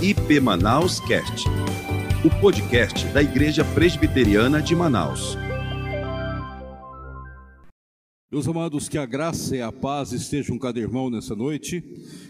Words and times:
IP 0.00 0.38
Manaus 0.38 1.00
Cast, 1.00 1.48
o 2.24 2.40
podcast 2.40 3.04
da 3.08 3.20
Igreja 3.20 3.64
Presbiteriana 3.64 4.62
de 4.62 4.72
Manaus. 4.76 5.36
Meus 8.30 8.46
amados, 8.46 8.88
que 8.88 8.96
a 8.96 9.04
graça 9.04 9.56
e 9.56 9.60
a 9.60 9.72
paz 9.72 10.12
estejam 10.12 10.56
cada 10.56 10.78
irmão 10.78 11.10
nessa 11.10 11.34
noite, 11.34 11.80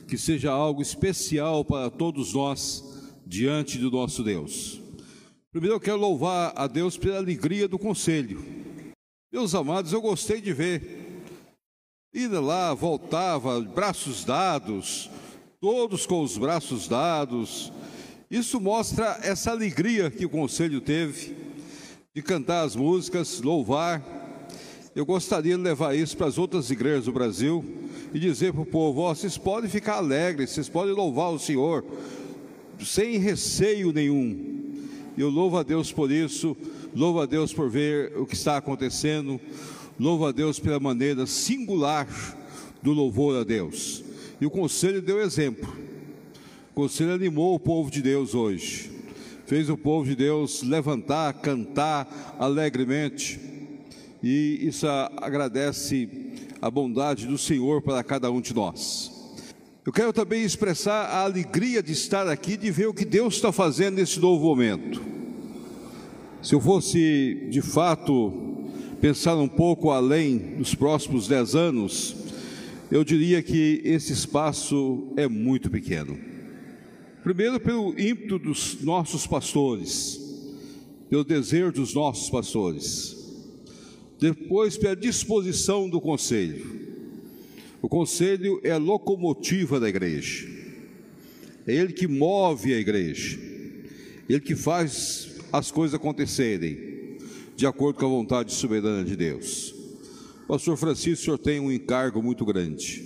que 0.09 0.17
seja 0.17 0.51
algo 0.51 0.81
especial 0.81 1.63
para 1.63 1.91
todos 1.91 2.33
nós 2.33 3.13
diante 3.27 3.77
do 3.77 3.91
nosso 3.91 4.25
Deus. 4.25 4.81
Primeiro 5.53 5.77
eu 5.77 5.81
quero 5.81 5.99
louvar 5.99 6.55
a 6.57 6.67
Deus 6.67 6.97
pela 6.97 7.19
alegria 7.19 7.69
do 7.69 7.79
conselho. 7.79 8.43
Meus 9.31 9.55
amados, 9.55 9.93
eu 9.93 10.01
gostei 10.01 10.41
de 10.41 10.55
ver. 10.55 11.23
Ida 12.15 12.41
lá, 12.41 12.73
voltava, 12.73 13.61
braços 13.61 14.25
dados, 14.25 15.11
todos 15.61 16.07
com 16.07 16.23
os 16.23 16.39
braços 16.39 16.87
dados. 16.87 17.73
Isso 18.31 18.61
mostra 18.61 19.19
essa 19.23 19.51
alegria 19.51 20.09
que 20.11 20.25
o 20.25 20.31
conselho 20.31 20.81
teve 20.81 21.35
de 22.15 22.23
cantar 22.23 22.63
as 22.63 22.77
músicas, 22.77 23.41
louvar. 23.41 24.03
Eu 24.95 25.05
gostaria 25.05 25.57
de 25.57 25.63
levar 25.63 25.97
isso 25.97 26.17
para 26.17 26.29
as 26.29 26.39
outras 26.39 26.71
igrejas 26.71 27.07
do 27.07 27.13
Brasil 27.13 27.65
e 28.15 28.21
dizer 28.21 28.53
para 28.53 28.63
o 28.63 28.67
povo: 28.67 29.01
ó, 29.01 29.15
vocês 29.15 29.37
podem 29.37 29.69
ficar 29.69 29.95
alegres, 29.95 30.51
vocês 30.51 30.69
podem 30.69 30.95
louvar 30.95 31.33
o 31.33 31.39
Senhor 31.39 31.85
sem 32.81 33.19
receio 33.19 33.93
nenhum. 33.93 34.77
Eu 35.17 35.29
louvo 35.29 35.59
a 35.59 35.65
Deus 35.65 35.91
por 35.91 36.13
isso, 36.13 36.57
louvo 36.95 37.21
a 37.21 37.27
Deus 37.27 37.53
por 37.53 37.69
ver 37.69 38.17
o 38.17 38.25
que 38.25 38.35
está 38.35 38.57
acontecendo, 38.59 39.41
louvo 39.99 40.25
a 40.25 40.31
Deus 40.31 40.61
pela 40.61 40.79
maneira 40.79 41.27
singular 41.27 42.07
do 42.81 42.93
louvor 42.93 43.41
a 43.41 43.45
Deus. 43.45 44.05
E 44.41 44.47
o 44.47 44.51
conselho 44.51 45.03
deu 45.03 45.21
exemplo. 45.21 45.69
O 46.71 46.75
conselho 46.75 47.13
animou 47.13 47.55
o 47.55 47.61
povo 47.61 47.91
de 47.91 48.01
Deus 48.01 48.35
hoje. 48.35 48.91
Fez 49.47 49.69
o 49.69 49.77
povo 49.77 50.09
de 50.09 50.15
Deus 50.15 50.63
levantar, 50.63 51.33
cantar 51.35 52.37
alegremente. 52.39 53.41
E 54.23 54.61
isso 54.63 54.87
agradece 54.87 56.09
a 56.61 56.71
bondade 56.71 57.27
do 57.27 57.39
Senhor 57.39 57.83
para 57.83 58.03
cada 58.05 58.31
um 58.31 58.41
de 58.41 58.55
nós. 58.55 59.11
Eu 59.85 59.93
quero 59.93 60.13
também 60.13 60.43
expressar 60.43 61.07
a 61.07 61.23
alegria 61.23 61.83
de 61.83 61.93
estar 61.93 62.29
aqui, 62.29 62.57
de 62.57 62.71
ver 62.71 62.89
o 62.89 62.95
que 62.95 63.05
Deus 63.05 63.35
está 63.35 63.51
fazendo 63.51 63.97
nesse 63.97 64.21
novo 64.21 64.45
momento. 64.45 65.01
Se 66.43 66.55
eu 66.55 66.61
fosse, 66.61 67.49
de 67.51 67.63
fato, 67.63 68.33
pensar 69.01 69.37
um 69.37 69.49
pouco 69.49 69.91
além 69.91 70.39
dos 70.59 70.75
próximos 70.75 71.27
dez 71.27 71.55
anos, 71.55 72.28
eu 72.91 73.05
diria 73.05 73.43
que 73.43 73.83
esse 73.85 74.13
espaço 74.13 75.13
é 75.17 75.29
muito 75.29 75.71
pequeno. 75.71 76.19
Primeiro, 77.23 77.61
pelo 77.61 77.99
ímpeto 77.99 78.39
dos 78.39 78.81
nossos 78.83 79.27
pastores, 79.27 80.19
pelo 81.11 81.25
desejo 81.25 81.73
dos 81.73 81.95
nossos 81.95 82.31
pastores. 82.31 83.17
Depois, 84.19 84.77
pela 84.77 84.97
disposição 84.97 85.89
do 85.89 86.01
conselho. 86.01 86.89
O 87.81 87.89
conselho 87.89 88.61
é 88.65 88.73
a 88.73 88.79
locomotiva 88.79 89.79
da 89.79 89.89
igreja. 89.89 90.49
É 91.67 91.75
ele 91.75 91.93
que 91.93 92.09
move 92.09 92.73
a 92.73 92.79
igreja. 92.79 93.39
Ele 94.29 94.41
que 94.41 94.57
faz 94.57 95.37
as 95.53 95.71
coisas 95.71 95.95
acontecerem 95.95 97.19
de 97.55 97.67
acordo 97.67 97.99
com 97.99 98.07
a 98.07 98.09
vontade 98.09 98.53
soberana 98.53 99.05
de 99.05 99.17
Deus. 99.17 99.78
Pastor 100.49 100.79
Francisco, 100.79 101.21
o 101.21 101.25
senhor 101.25 101.39
tem 101.39 101.61
um 101.61 101.71
encargo 101.71 102.23
muito 102.23 102.43
grande 102.43 103.05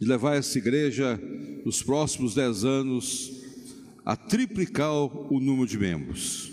de 0.00 0.08
levar 0.08 0.34
essa 0.34 0.56
igreja 0.56 1.20
nos 1.62 1.82
próximos 1.82 2.34
dez 2.34 2.64
anos 2.64 3.30
a 4.02 4.16
triplicar 4.16 4.94
o 4.94 5.38
número 5.38 5.66
de 5.66 5.76
membros, 5.76 6.50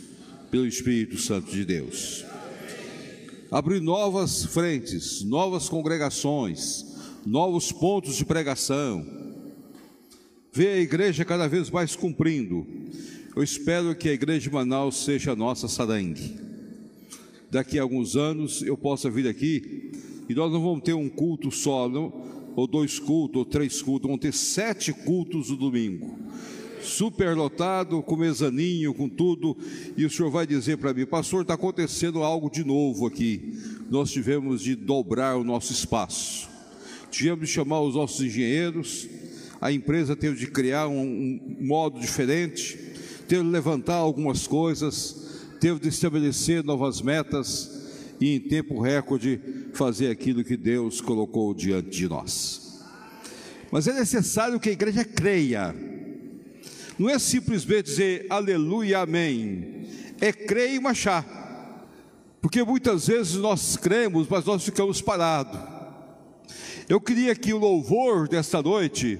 pelo 0.52 0.68
Espírito 0.68 1.18
Santo 1.18 1.50
de 1.50 1.64
Deus. 1.64 2.26
Abrir 3.50 3.80
novas 3.80 4.44
frentes, 4.44 5.24
novas 5.24 5.70
congregações, 5.70 6.84
novos 7.26 7.72
pontos 7.72 8.18
de 8.18 8.26
pregação. 8.26 9.08
Ver 10.52 10.74
a 10.74 10.82
igreja 10.82 11.24
cada 11.24 11.48
vez 11.48 11.70
mais 11.70 11.96
cumprindo. 11.96 12.68
Eu 13.34 13.42
espero 13.42 13.96
que 13.96 14.10
a 14.10 14.14
igreja 14.14 14.42
de 14.42 14.54
Manaus 14.54 15.06
seja 15.06 15.32
a 15.32 15.38
nossa 15.38 15.70
sarangue 15.70 16.49
daqui 17.52 17.80
a 17.80 17.82
alguns 17.82 18.16
anos 18.16 18.62
eu 18.62 18.78
possa 18.78 19.10
vir 19.10 19.28
aqui 19.28 19.92
e 20.30 20.36
nós 20.36 20.52
não 20.52 20.62
vamos 20.62 20.84
ter 20.84 20.94
um 20.94 21.10
culto 21.10 21.50
só, 21.52 21.90
não, 21.90 22.14
ou 22.56 22.68
dois 22.68 23.00
cultos, 23.00 23.40
ou 23.40 23.46
três 23.46 23.82
cultos, 23.82 24.08
vamos 24.08 24.22
ter 24.22 24.34
sete 24.34 24.94
cultos 24.94 25.50
no 25.50 25.58
domingo. 25.58 26.20
Superlotado, 26.84 28.02
com 28.02 28.16
mezaninho, 28.16 28.94
com 28.94 29.10
tudo, 29.10 29.58
e 29.98 30.06
o 30.06 30.10
senhor 30.10 30.30
vai 30.30 30.46
dizer 30.46 30.78
para 30.78 30.94
mim, 30.94 31.06
pastor, 31.06 31.42
está 31.42 31.56
acontecendo 31.56 32.24
algo 32.24 32.50
de 32.50 32.64
novo 32.64 33.08
aqui. 33.08 33.58
Nós 33.90 34.12
tivemos 34.12 34.62
de 34.62 34.76
dobrar 34.76 35.36
o 35.36 35.44
nosso 35.44 35.74
espaço, 35.74 36.48
tivemos 37.10 37.48
de 37.48 37.54
chamar 37.54 37.82
os 37.82 37.96
nossos 37.96 38.22
engenheiros, 38.22 39.08
a 39.60 39.72
empresa 39.72 40.16
teve 40.16 40.38
de 40.38 40.48
criar 40.48 40.88
um, 40.88 41.02
um 41.02 41.66
modo 41.66 42.00
diferente, 42.00 42.78
teve 43.28 43.44
de 43.44 43.50
levantar 43.50 43.96
algumas 43.96 44.46
coisas, 44.48 45.29
teve 45.60 45.80
de 45.80 45.90
estabelecer 45.90 46.64
novas 46.64 47.02
metas 47.02 48.16
e, 48.20 48.36
em 48.36 48.40
tempo 48.40 48.82
recorde, 48.82 49.40
fazer 49.74 50.10
aquilo 50.10 50.44
que 50.44 50.56
Deus 50.56 51.02
colocou 51.02 51.54
diante 51.54 51.90
de 51.90 52.08
nós. 52.08 52.82
Mas 53.72 53.88
é 53.88 53.94
necessário 53.94 54.60
que 54.60 54.70
a 54.70 54.74
igreja 54.74 55.04
creia, 55.04 55.76
não 56.98 57.10
é 57.10 57.20
simplesmente 57.20 57.84
dizer 57.84 58.26
aleluia, 58.30 59.00
amém, 59.00 59.86
é 60.20 60.32
crer 60.32 60.74
e 60.74 60.80
marchar, 60.80 61.26
porque 62.42 62.64
muitas 62.64 63.08
vezes 63.08 63.36
nós 63.36 63.78
cremos, 63.78 64.28
mas 64.30 64.46
nós 64.46 64.64
ficamos 64.64 65.02
parados. 65.02 65.60
Eu 66.88 67.00
queria 67.00 67.36
que 67.36 67.54
o 67.54 67.60
louvor 67.60 68.28
desta 68.28 68.62
noite 68.62 69.20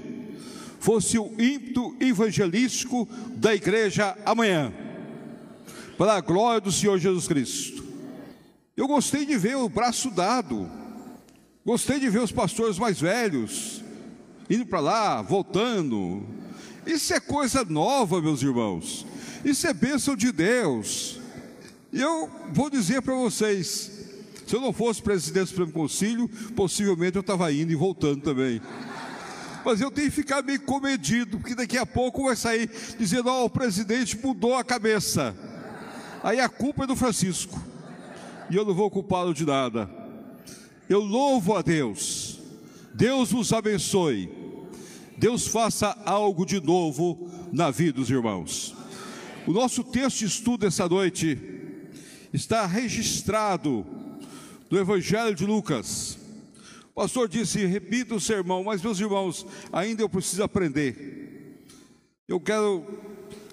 fosse 0.80 1.20
o 1.20 1.32
ímpeto 1.40 1.96
evangelístico 2.00 3.08
da 3.36 3.54
igreja 3.54 4.18
amanhã 4.26 4.74
para 6.00 6.14
a 6.14 6.22
glória 6.22 6.62
do 6.62 6.72
Senhor 6.72 6.98
Jesus 6.98 7.28
Cristo. 7.28 7.84
Eu 8.78 8.88
gostei 8.88 9.26
de 9.26 9.38
ver 9.38 9.58
o 9.58 9.68
braço 9.68 10.10
dado, 10.10 10.72
gostei 11.66 12.00
de 12.00 12.10
ver 12.10 12.22
os 12.22 12.32
pastores 12.32 12.80
mais 12.80 13.02
velhos 13.02 13.84
indo 14.50 14.66
para 14.66 14.80
lá, 14.80 15.22
voltando. 15.22 16.24
Isso 16.86 17.14
é 17.14 17.20
coisa 17.20 17.66
nova, 17.66 18.22
meus 18.22 18.42
irmãos. 18.42 19.06
Isso 19.44 19.68
é 19.68 19.74
bênção 19.74 20.16
de 20.16 20.32
Deus. 20.32 21.20
E 21.92 22.00
eu 22.00 22.32
vou 22.54 22.70
dizer 22.70 23.02
para 23.02 23.16
vocês: 23.16 23.92
se 24.48 24.56
eu 24.56 24.62
não 24.62 24.72
fosse 24.72 25.02
presidente 25.02 25.48
do 25.48 25.50
Supremo 25.50 25.74
Conselho, 25.74 26.30
possivelmente 26.56 27.18
eu 27.18 27.22
estava 27.22 27.52
indo 27.52 27.74
e 27.74 27.76
voltando 27.76 28.22
também. 28.22 28.62
Mas 29.66 29.82
eu 29.82 29.92
tenho 29.92 30.10
que 30.10 30.16
ficar 30.16 30.42
meio 30.44 30.62
comedido, 30.62 31.40
porque 31.40 31.56
daqui 31.56 31.78
a 31.78 31.86
pouco 31.86 32.24
vai 32.24 32.38
sair 32.38 32.70
dizendo: 32.98 33.28
Ó, 33.28 33.42
oh, 33.42 33.46
o 33.48 33.50
presidente 33.50 34.18
mudou 34.18 34.56
a 34.56 34.64
cabeça. 34.64 35.36
Aí 36.24 36.40
a 36.40 36.50
culpa 36.50 36.84
é 36.84 36.88
do 36.88 36.96
Francisco. 36.96 37.62
E 38.50 38.56
eu 38.56 38.66
não 38.66 38.74
vou 38.74 38.90
culpá-lo 38.90 39.34
de 39.34 39.46
nada. 39.46 39.90
Eu 40.90 41.00
louvo 41.00 41.56
a 41.56 41.62
Deus. 41.62 42.40
Deus 42.94 43.32
vos 43.32 43.54
abençoe. 43.54 44.30
Deus 45.18 45.48
faça 45.48 45.98
algo 46.06 46.46
de 46.46 46.60
novo 46.60 47.30
na 47.52 47.70
vida 47.72 47.94
dos 47.94 48.10
irmãos. 48.10 48.76
O 49.46 49.52
nosso 49.52 49.84
texto 49.84 50.20
de 50.20 50.26
estudo 50.26 50.66
essa 50.66 50.88
noite 50.88 51.38
está 52.34 52.66
registrado 52.66 53.86
no 54.70 54.78
Evangelho 54.78 55.36
de 55.36 55.46
Lucas. 55.46 56.18
O 56.92 56.94
pastor 56.96 57.28
disse: 57.30 57.66
repita 57.66 58.16
o 58.16 58.20
sermão, 58.20 58.64
mas 58.64 58.82
meus 58.82 59.00
irmãos, 59.00 59.46
ainda 59.72 60.02
eu 60.02 60.10
preciso 60.10 60.44
aprender. 60.44 61.66
Eu 62.28 62.40
quero 62.40 62.86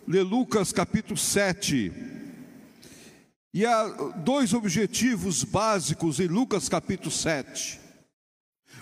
ler 0.07 0.23
Lucas 0.23 0.73
capítulo 0.73 1.17
7 1.17 2.16
e 3.57 3.65
há 3.65 3.85
dois 4.17 4.53
objetivos 4.53 5.43
básicos 5.43 6.21
em 6.21 6.27
Lucas 6.27 6.69
capítulo 6.69 7.11
7. 7.11 7.81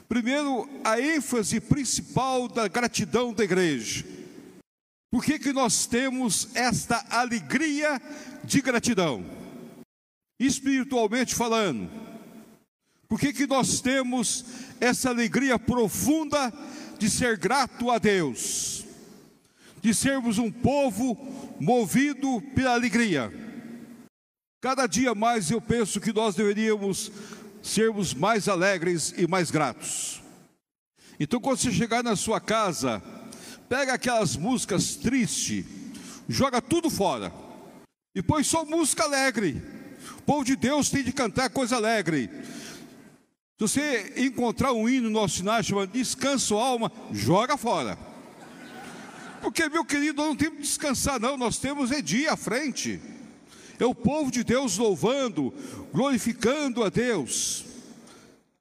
Primeiro, 0.09 0.69
a 0.82 1.00
ênfase 1.00 1.61
principal 1.61 2.49
da 2.49 2.67
gratidão 2.67 3.32
da 3.32 3.44
igreja. 3.44 4.05
Por 5.12 5.25
que, 5.25 5.38
que 5.38 5.53
nós 5.53 5.87
temos 5.87 6.49
esta 6.56 7.06
alegria 7.09 8.03
de 8.43 8.61
gratidão? 8.61 9.25
Espiritualmente 10.41 11.37
falando, 11.37 11.88
por 13.09 13.21
que, 13.21 13.32
que 13.32 13.47
nós 13.47 13.81
temos 13.81 14.44
essa 14.81 15.09
alegria 15.09 15.56
profunda 15.56 16.53
de 16.99 17.09
ser 17.09 17.38
grato 17.38 17.93
a 17.93 17.99
Deus, 17.99 18.85
de 19.81 19.94
sermos 19.94 20.38
um 20.38 20.50
povo 20.50 21.17
movido 21.61 22.43
pela 22.56 22.73
alegria? 22.73 23.44
Cada 24.64 24.87
dia 24.87 25.14
mais 25.14 25.50
eu 25.50 25.61
penso 25.61 26.00
que 26.00 26.11
nós 26.11 26.34
deveríamos 26.34 27.12
sermos 27.62 28.14
mais 28.14 28.49
alegres 28.49 29.12
e 29.14 29.26
mais 29.26 29.50
gratos. 29.50 30.22
Então, 31.20 31.38
quando 31.38 31.58
você 31.58 31.70
chegar 31.70 32.02
na 32.02 32.16
sua 32.16 32.40
casa, 32.40 33.02
pega 33.69 33.93
aquelas 33.93 34.37
músicas 34.37 34.96
tristes, 34.96 35.66
joga 36.26 36.62
tudo 36.62 36.88
fora 36.88 37.31
e 38.14 38.22
põe 38.22 38.43
só 38.43 38.64
música 38.64 39.05
alegre. 39.05 39.62
O 40.20 40.22
povo 40.22 40.43
de 40.43 40.56
Deus 40.56 40.88
tem 40.88 41.05
de 41.05 41.12
cantar 41.12 41.50
coisa 41.50 41.76
alegre. 41.76 42.31
Se 43.58 43.69
você 43.69 44.14
encontrar 44.16 44.72
um 44.72 44.88
hino 44.88 45.11
no 45.11 45.20
nosso 45.20 45.37
sinal 45.37 45.62
chamado 45.62 45.93
Descanso 45.93 46.55
Alma, 46.55 46.90
joga 47.12 47.58
fora. 47.58 47.99
Porque, 49.43 49.69
meu 49.69 49.84
querido, 49.84 50.22
não 50.22 50.34
temos 50.34 50.56
que 50.56 50.62
descansar, 50.62 51.20
não, 51.20 51.37
nós 51.37 51.58
temos 51.58 51.93
é 51.93 52.00
dia 52.00 52.32
à 52.32 52.37
frente. 52.38 52.99
É 53.79 53.85
o 53.85 53.94
povo 53.94 54.31
de 54.31 54.44
Deus 54.44 54.79
louvando, 54.79 55.53
glorificando 55.93 56.85
a 56.85 56.88
Deus. 56.88 57.65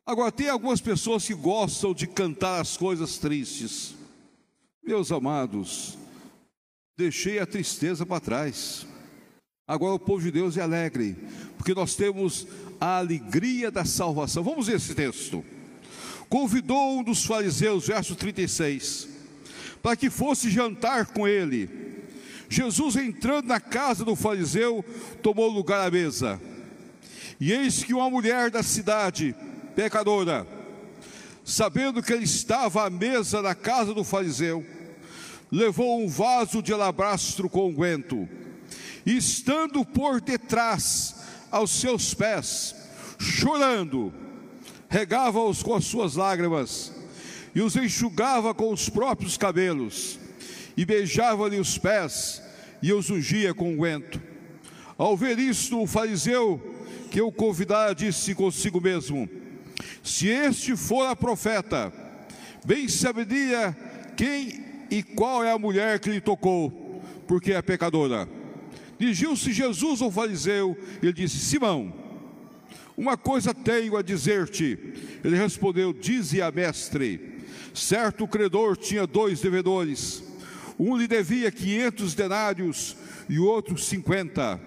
Agora, 0.05 0.31
tem 0.31 0.49
algumas 0.49 0.81
pessoas 0.81 1.25
que 1.25 1.33
gostam 1.33 1.93
de 1.93 2.07
cantar 2.07 2.59
as 2.59 2.75
coisas 2.75 3.17
tristes. 3.17 3.95
Meus 4.85 5.11
amados, 5.11 5.97
deixei 6.97 7.39
a 7.39 7.45
tristeza 7.45 8.05
para 8.05 8.19
trás. 8.19 8.85
Agora 9.65 9.93
o 9.93 9.99
povo 9.99 10.21
de 10.21 10.29
Deus 10.29 10.57
é 10.57 10.61
alegre, 10.61 11.15
porque 11.57 11.73
nós 11.73 11.95
temos 11.95 12.45
a 12.81 12.97
alegria 12.97 13.71
da 13.71 13.85
salvação. 13.85 14.43
Vamos 14.43 14.67
ver 14.67 14.75
esse 14.75 14.93
texto. 14.93 15.43
Convidou 16.27 16.99
um 16.99 17.03
dos 17.03 17.23
fariseus, 17.23 17.87
verso 17.87 18.13
36, 18.13 19.07
para 19.81 19.95
que 19.95 20.09
fosse 20.09 20.49
jantar 20.49 21.05
com 21.05 21.25
ele. 21.25 21.82
Jesus, 22.53 22.95
entrando 22.95 23.47
na 23.47 23.59
casa 23.59 24.05
do 24.05 24.15
fariseu, 24.15 24.85
tomou 25.23 25.49
lugar 25.49 25.87
à 25.87 25.89
mesa. 25.89 26.39
E 27.39 27.51
eis 27.51 27.83
que 27.83 27.95
uma 27.95 28.11
mulher 28.11 28.51
da 28.51 28.61
cidade, 28.61 29.35
pecadora, 29.75 30.45
sabendo 31.43 32.03
que 32.03 32.13
ele 32.13 32.25
estava 32.25 32.85
à 32.85 32.91
mesa 32.91 33.41
na 33.41 33.55
casa 33.55 33.91
do 33.91 34.03
fariseu, 34.03 34.63
levou 35.51 35.99
um 35.99 36.07
vaso 36.07 36.61
de 36.61 36.71
alabastro 36.71 37.49
com 37.49 37.69
unguento, 37.69 38.29
e 39.03 39.17
estando 39.17 39.83
por 39.83 40.21
detrás, 40.21 41.15
aos 41.49 41.71
seus 41.71 42.13
pés, 42.13 42.75
chorando, 43.17 44.13
regava-os 44.89 45.63
com 45.63 45.73
as 45.73 45.85
suas 45.85 46.15
lágrimas 46.15 46.93
e 47.55 47.61
os 47.61 47.75
enxugava 47.75 48.53
com 48.53 48.71
os 48.71 48.89
próprios 48.89 49.37
cabelos, 49.37 50.19
e 50.75 50.85
beijava-lhe 50.85 51.59
os 51.59 51.77
pés 51.77 52.41
e 52.81 52.91
os 52.91 53.09
ungia 53.09 53.53
com 53.53 53.73
unguento. 53.73 54.21
Ao 54.97 55.15
ver 55.15 55.39
isto, 55.39 55.81
o 55.81 55.87
fariseu 55.87 56.61
que 57.09 57.21
o 57.21 57.31
convidara 57.31 57.93
disse 57.93 58.35
consigo 58.35 58.81
mesmo: 58.81 59.29
Se 60.03 60.27
este 60.27 60.75
for 60.75 61.07
a 61.07 61.15
profeta, 61.15 61.91
bem 62.65 62.87
saberia 62.87 63.75
quem 64.15 64.63
e 64.89 65.01
qual 65.01 65.43
é 65.43 65.51
a 65.51 65.59
mulher 65.59 65.99
que 65.99 66.09
lhe 66.09 66.21
tocou, 66.21 67.01
porque 67.27 67.53
é 67.53 67.61
pecadora. 67.61 68.27
Dirigiu-se 68.99 69.51
Jesus 69.51 70.01
ao 70.01 70.11
fariseu 70.11 70.77
e 71.01 71.11
disse: 71.11 71.39
Simão, 71.39 71.93
uma 72.95 73.17
coisa 73.17 73.53
tenho 73.53 73.97
a 73.97 74.01
dizer-te. 74.01 74.77
Ele 75.23 75.35
respondeu: 75.35 75.93
Dize 75.93 76.41
a 76.41 76.51
mestre. 76.51 77.33
Certo 77.73 78.27
credor 78.27 78.77
tinha 78.77 79.07
dois 79.07 79.41
devedores. 79.41 80.23
Um 80.79 80.97
lhe 80.97 81.07
devia 81.07 81.51
quinhentos 81.51 82.13
denários 82.13 82.95
e 83.29 83.39
o 83.39 83.45
outro 83.45 83.77
cinquenta. 83.77 84.59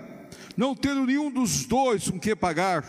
Não 0.56 0.74
tendo 0.74 1.06
nenhum 1.06 1.30
dos 1.30 1.66
dois 1.66 2.08
com 2.10 2.18
que 2.18 2.34
pagar, 2.34 2.84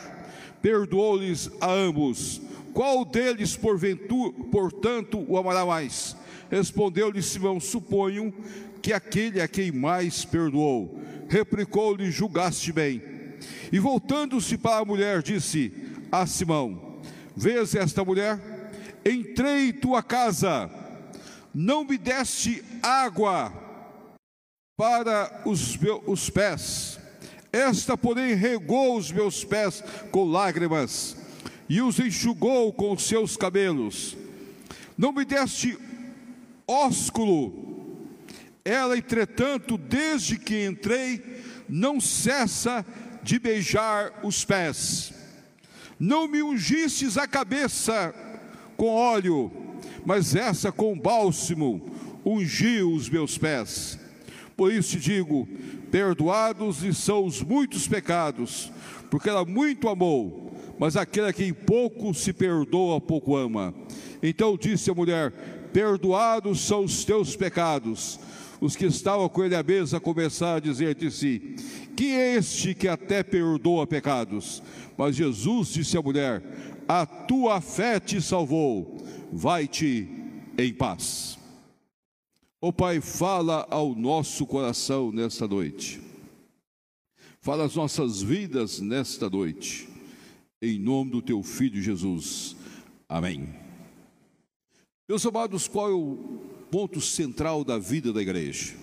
perdoou-lhes 0.62 1.50
a 1.60 1.72
ambos. 1.72 2.42
Qual 2.74 3.04
deles, 3.04 3.56
porventura, 3.56 4.31
portanto, 4.52 5.24
o 5.28 5.38
amará 5.38 5.66
mais? 5.66 6.16
Respondeu-lhe 6.50 7.22
Simão: 7.22 7.60
Suponho 7.60 8.34
que 8.81 8.94
aquele 8.94 9.42
a 9.42 9.48
quem 9.48 9.72
mais 9.72 10.24
perdoou 10.24 11.08
replicou-lhe: 11.28 12.10
Julgaste 12.12 12.72
bem. 12.72 13.02
E 13.72 13.80
voltando-se 13.80 14.58
para 14.58 14.78
a 14.78 14.86
mulher, 14.86 15.22
disse 15.22 15.72
a 16.12 16.25
Simão: 16.25 17.00
Vês 17.36 17.75
esta 17.75 18.04
mulher? 18.04 18.40
Entrei 19.06 19.69
em 19.69 19.74
tua 19.74 20.02
casa, 20.04 20.69
não 21.59 21.83
me 21.83 21.98
deste 21.98 22.63
água 22.83 23.51
para 24.77 25.42
os, 25.44 25.75
meus, 25.75 26.01
os 26.06 26.30
pés. 26.30 27.00
Esta, 27.51 27.98
porém, 27.98 28.36
regou 28.36 28.95
os 28.95 29.12
meus 29.12 29.44
pés 29.44 29.83
com 30.12 30.30
lágrimas 30.30 31.18
e 31.68 31.81
os 31.81 31.98
enxugou 31.98 32.71
com 32.71 32.94
os 32.94 33.07
seus 33.07 33.36
cabelos. 33.36 34.15
Não 34.95 35.12
me 35.12 35.25
deste 35.25 35.75
ósculo 36.68 37.65
ela, 38.63 38.95
entretanto, 38.95 39.80
desde 39.80 40.38
que 40.38 40.63
entrei, 40.63 41.42
não 41.68 42.00
cessa 42.00 42.86
de 43.24 43.39
beijar 43.39 44.13
os 44.24 44.45
pés. 44.45 45.12
Não 46.00 46.27
me 46.27 46.44
ungistes 46.44 47.18
a 47.18 47.27
cabeça 47.27 48.13
com 48.75 48.89
óleo, 48.89 49.67
mas 50.06 50.36
essa 50.36 50.72
com 50.72 50.98
bálsamo 50.98 51.81
ungiu 52.25 52.92
os 52.92 53.10
meus 53.10 53.38
pés. 53.38 54.00
Por 54.56 54.72
isso 54.72 54.98
te 54.98 55.00
digo: 55.00 55.48
perdoados 55.92 56.81
lhe 56.81 56.94
são 56.94 57.25
os 57.25 57.42
muitos 57.42 57.88
pecados, 57.88 58.72
porque 59.10 59.30
ela 59.30 59.45
muito 59.45 59.89
amou, 59.89 60.54
mas 60.80 60.95
aquele 60.95 61.28
a 61.28 61.34
quem 61.34 61.54
pouco 61.54 62.13
se 62.13 62.34
perdoa, 62.34 63.00
pouco 63.00 63.36
ama. 63.36 63.74
Então 64.22 64.57
disse 64.57 64.89
a 64.89 64.95
mulher: 64.95 65.31
Perdoados 65.72 66.62
são 66.62 66.83
os 66.83 67.04
teus 67.04 67.36
pecados 67.36 68.19
os 68.60 68.75
que 68.75 68.86
estavam 68.86 69.30
com 69.30 69.44
ele 69.44 69.56
à 69.56 69.63
mesa 69.63 70.00
começaram 70.00 70.57
a 70.57 70.60
dizer 70.62 70.95
de 70.95 71.12
si: 71.12 71.56
Quem 71.95 72.16
é 72.16 72.36
este 72.36 72.74
que 72.74 72.88
até 72.88 73.24
perdoa 73.24 73.86
pecados? 73.86 74.63
Mas 74.98 75.16
Jesus 75.16 75.69
disse 75.69 75.98
à 75.98 76.01
mulher: 76.01 76.42
A 76.88 77.06
tua 77.06 77.60
fé 77.60 78.00
te 78.00 78.22
salvou, 78.22 78.98
vai-te 79.31 80.07
em 80.57 80.74
paz. 80.74 81.38
O 82.62 82.72
Pai, 82.72 83.01
fala 83.01 83.68
ao 83.69 83.94
nosso 83.94 84.45
coração 84.45 85.12
nesta 85.12 85.48
noite, 85.48 86.01
fala 87.39 87.66
às 87.66 87.75
nossas 87.75 88.22
vidas 88.22 88.80
nesta 88.80 89.30
noite, 89.30 89.88
em 90.62 90.80
nome 90.80 91.12
do 91.12 91.22
teu 91.22 91.44
filho 91.44 91.81
Jesus. 91.81 92.56
Amém. 93.07 93.48
Meus 95.07 95.25
amados, 95.25 95.68
qual 95.68 95.90
é 95.90 95.94
o 95.94 96.48
ponto 96.69 97.00
central 97.00 97.63
da 97.63 97.78
vida 97.78 98.12
da 98.12 98.22
igreja. 98.22 98.75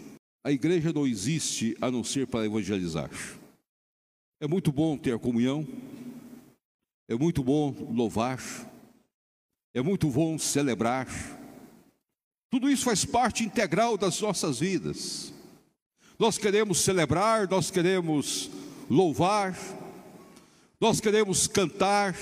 A 0.42 0.50
igreja 0.50 0.92
não 0.92 1.06
existe 1.06 1.76
a 1.80 1.90
não 1.90 2.04
ser 2.04 2.26
para 2.26 2.44
evangelizar. 2.44 3.10
É 4.40 4.46
muito 4.46 4.72
bom 4.72 4.96
ter 4.96 5.14
a 5.14 5.18
comunhão, 5.18 5.66
é 7.08 7.14
muito 7.14 7.42
bom 7.42 7.70
louvar, 7.92 8.40
é 9.74 9.82
muito 9.82 10.08
bom 10.08 10.38
celebrar. 10.38 11.08
Tudo 12.50 12.70
isso 12.70 12.84
faz 12.84 13.04
parte 13.04 13.44
integral 13.44 13.98
das 13.98 14.20
nossas 14.20 14.60
vidas. 14.60 15.32
Nós 16.18 16.38
queremos 16.38 16.80
celebrar, 16.80 17.48
nós 17.50 17.70
queremos 17.70 18.50
louvar, 18.88 19.58
nós 20.80 21.00
queremos 21.00 21.46
cantar, 21.46 22.14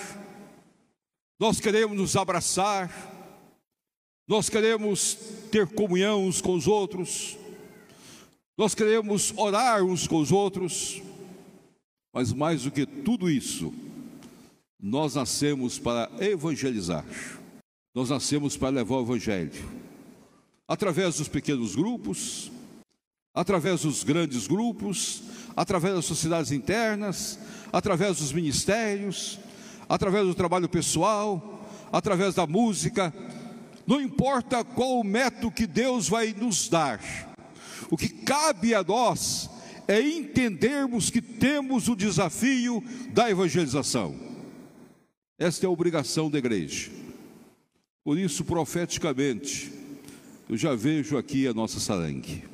nós 1.39 1.61
queremos 1.61 1.97
nos 1.97 2.17
abraçar, 2.17 2.91
nós 4.27 4.49
queremos 4.49 5.15
ter 5.51 5.67
comunhão 5.69 6.25
uns 6.27 6.41
com 6.41 6.55
os 6.55 6.67
outros, 6.67 7.37
nós 8.57 8.75
queremos 8.75 9.33
orar 9.37 9.85
uns 9.85 10.07
com 10.07 10.17
os 10.17 10.33
outros, 10.33 11.03
mas 12.13 12.33
mais 12.33 12.63
do 12.63 12.71
que 12.71 12.87
tudo 12.87 13.29
isso, 13.29 13.73
nós 14.83 15.15
nascemos 15.15 15.79
para 15.79 16.11
evangelizar, 16.19 17.05
nós 17.95 18.11
nascemos 18.11 18.57
para 18.57 18.71
levar 18.71 18.97
o 18.97 19.03
Evangelho, 19.03 19.53
através 20.67 21.19
dos 21.19 21.29
pequenos 21.29 21.77
grupos, 21.77 22.51
através 23.33 23.83
dos 23.83 24.03
grandes 24.03 24.49
grupos, 24.49 25.23
através 25.55 25.95
das 25.95 26.05
sociedades 26.05 26.51
internas, 26.51 27.39
através 27.73 28.19
dos 28.19 28.33
ministérios, 28.33 29.39
através 29.89 30.27
do 30.27 30.35
trabalho 30.35 30.69
pessoal, 30.69 31.65
através 31.93 32.35
da 32.35 32.45
música, 32.45 33.15
não 33.87 34.01
importa 34.01 34.65
qual 34.65 34.99
o 34.99 35.05
método 35.05 35.53
que 35.53 35.67
Deus 35.67 36.09
vai 36.09 36.35
nos 36.37 36.69
dar, 36.69 37.01
o 37.89 37.97
que 37.97 38.09
cabe 38.09 38.75
a 38.75 38.83
nós 38.83 39.49
é 39.87 40.01
entendermos 40.01 41.09
que 41.09 41.23
temos 41.23 41.87
o 41.87 41.95
desafio 41.95 42.83
da 43.13 43.31
evangelização. 43.31 44.32
Esta 45.43 45.67
é 45.67 45.69
a 45.69 45.71
obrigação 45.71 46.31
da 46.31 46.39
igreja. 46.39 46.89
Por 48.05 48.17
isso, 48.17 48.45
profeticamente, 48.45 49.73
eu 50.49 50.57
já 50.57 50.73
vejo 50.73 51.19
aqui 51.19 51.49
a 51.49 51.53
nossa 51.53 51.81
sarangue. 51.81 52.45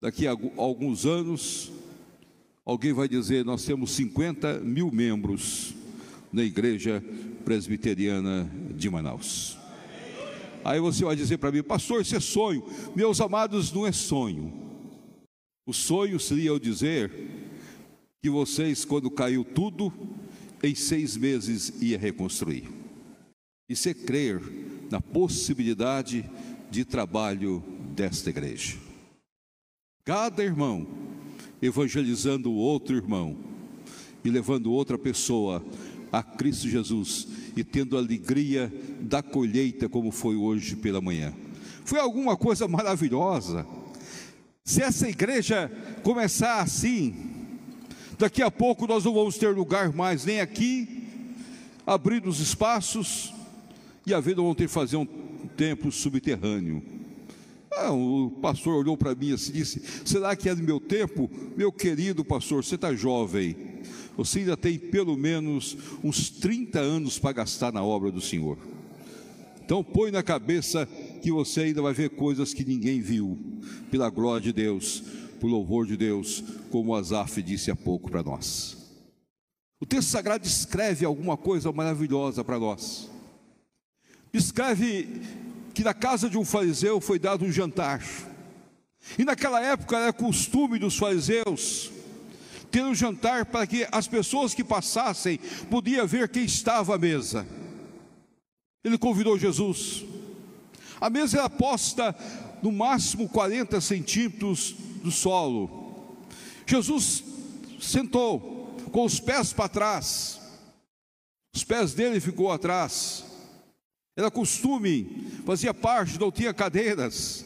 Daqui 0.00 0.26
a 0.26 0.32
alguns 0.56 1.06
anos, 1.06 1.70
alguém 2.66 2.92
vai 2.92 3.06
dizer: 3.06 3.44
nós 3.44 3.64
temos 3.64 3.92
50 3.92 4.58
mil 4.58 4.90
membros 4.90 5.74
na 6.32 6.42
igreja 6.42 7.00
presbiteriana 7.44 8.50
de 8.74 8.90
Manaus. 8.90 9.56
Aí 10.64 10.80
você 10.80 11.04
vai 11.04 11.14
dizer 11.14 11.38
para 11.38 11.52
mim, 11.52 11.62
pastor, 11.62 12.02
isso 12.02 12.16
é 12.16 12.20
sonho. 12.20 12.64
Meus 12.96 13.20
amados, 13.20 13.72
não 13.72 13.86
é 13.86 13.92
sonho. 13.92 14.52
O 15.64 15.72
sonho 15.72 16.18
seria 16.18 16.48
eu 16.48 16.58
dizer 16.58 17.12
que 18.20 18.28
vocês, 18.28 18.84
quando 18.84 19.08
caiu 19.08 19.44
tudo, 19.44 19.92
em 20.62 20.74
seis 20.74 21.16
meses 21.16 21.72
ia 21.80 21.98
reconstruir. 21.98 22.68
Isso 23.68 23.88
é 23.88 23.94
crer 23.94 24.40
na 24.90 25.00
possibilidade 25.00 26.28
de 26.70 26.84
trabalho 26.84 27.62
desta 27.94 28.30
igreja. 28.30 28.76
Cada 30.04 30.42
irmão 30.42 30.86
evangelizando 31.60 32.50
o 32.50 32.56
outro 32.56 32.96
irmão 32.96 33.36
e 34.24 34.30
levando 34.30 34.72
outra 34.72 34.98
pessoa 34.98 35.64
a 36.10 36.22
Cristo 36.22 36.68
Jesus 36.68 37.28
e 37.56 37.64
tendo 37.64 37.96
alegria 37.96 38.72
da 39.00 39.22
colheita, 39.22 39.88
como 39.88 40.10
foi 40.10 40.36
hoje 40.36 40.76
pela 40.76 41.00
manhã. 41.00 41.32
Foi 41.84 41.98
alguma 41.98 42.36
coisa 42.36 42.68
maravilhosa. 42.68 43.66
Se 44.64 44.82
essa 44.82 45.08
igreja 45.08 45.70
começar 46.02 46.60
assim, 46.60 47.31
daqui 48.22 48.40
a 48.40 48.52
pouco 48.52 48.86
nós 48.86 49.04
não 49.04 49.12
vamos 49.12 49.36
ter 49.36 49.48
lugar 49.48 49.92
mais 49.92 50.24
nem 50.24 50.40
aqui, 50.40 51.02
abrir 51.84 52.24
os 52.24 52.38
espaços, 52.38 53.34
e 54.06 54.14
a 54.14 54.20
vida 54.20 54.40
vão 54.40 54.54
ter 54.54 54.68
que 54.68 54.72
fazer 54.72 54.96
um 54.96 55.04
templo 55.56 55.90
subterrâneo. 55.90 56.80
Ah, 57.72 57.90
o 57.90 58.30
pastor 58.40 58.76
olhou 58.76 58.96
para 58.96 59.12
mim 59.12 59.32
assim 59.32 59.50
e 59.50 59.54
disse: 59.54 59.82
Será 60.04 60.36
que 60.36 60.48
é 60.48 60.54
do 60.54 60.62
meu 60.62 60.78
tempo? 60.78 61.28
Meu 61.56 61.72
querido 61.72 62.24
pastor, 62.24 62.62
você 62.62 62.76
está 62.76 62.94
jovem. 62.94 63.56
Você 64.16 64.40
ainda 64.40 64.56
tem 64.56 64.78
pelo 64.78 65.16
menos 65.16 65.76
uns 66.04 66.30
30 66.30 66.78
anos 66.78 67.18
para 67.18 67.32
gastar 67.32 67.72
na 67.72 67.82
obra 67.82 68.12
do 68.12 68.20
Senhor. 68.20 68.56
Então 69.64 69.82
põe 69.82 70.12
na 70.12 70.22
cabeça 70.22 70.86
que 71.20 71.32
você 71.32 71.62
ainda 71.62 71.82
vai 71.82 71.92
ver 71.92 72.10
coisas 72.10 72.54
que 72.54 72.64
ninguém 72.64 73.00
viu, 73.00 73.36
pela 73.90 74.10
glória 74.10 74.42
de 74.42 74.52
Deus, 74.52 75.02
por 75.42 75.48
louvor 75.48 75.84
de 75.84 75.96
Deus, 75.96 76.40
como 76.70 76.92
o 76.92 76.94
Azaf 76.94 77.42
disse 77.42 77.68
há 77.68 77.74
pouco 77.74 78.08
para 78.08 78.22
nós. 78.22 78.76
O 79.80 79.84
texto 79.84 80.10
sagrado 80.10 80.46
escreve 80.46 81.04
alguma 81.04 81.36
coisa 81.36 81.72
maravilhosa 81.72 82.44
para 82.44 82.60
nós. 82.60 83.10
Escreve 84.32 85.20
que 85.74 85.82
na 85.82 85.92
casa 85.92 86.30
de 86.30 86.38
um 86.38 86.44
fariseu 86.44 87.00
foi 87.00 87.18
dado 87.18 87.44
um 87.44 87.50
jantar. 87.50 88.04
E 89.18 89.24
naquela 89.24 89.60
época 89.60 89.98
era 89.98 90.12
costume 90.12 90.78
dos 90.78 90.96
fariseus 90.96 91.90
ter 92.70 92.84
um 92.84 92.94
jantar 92.94 93.44
para 93.44 93.66
que 93.66 93.84
as 93.90 94.06
pessoas 94.06 94.54
que 94.54 94.62
passassem 94.62 95.40
podiam 95.68 96.06
ver 96.06 96.28
quem 96.28 96.44
estava 96.44 96.94
à 96.94 96.98
mesa. 96.98 97.44
Ele 98.84 98.96
convidou 98.96 99.36
Jesus. 99.36 100.04
A 101.00 101.10
mesa 101.10 101.40
era 101.40 101.50
posta 101.50 102.14
no 102.62 102.70
máximo 102.70 103.28
40 103.28 103.80
centímetros 103.80 104.76
do 105.02 105.10
solo. 105.10 106.14
Jesus 106.66 107.24
sentou 107.80 108.76
com 108.92 109.04
os 109.04 109.18
pés 109.18 109.52
para 109.52 109.68
trás. 109.68 110.40
Os 111.54 111.64
pés 111.64 111.92
dele 111.92 112.20
ficou 112.20 112.50
atrás. 112.50 113.24
Era 114.16 114.30
costume, 114.30 115.26
fazia 115.44 115.72
parte, 115.72 116.20
não 116.20 116.30
tinha 116.30 116.52
cadeiras. 116.52 117.44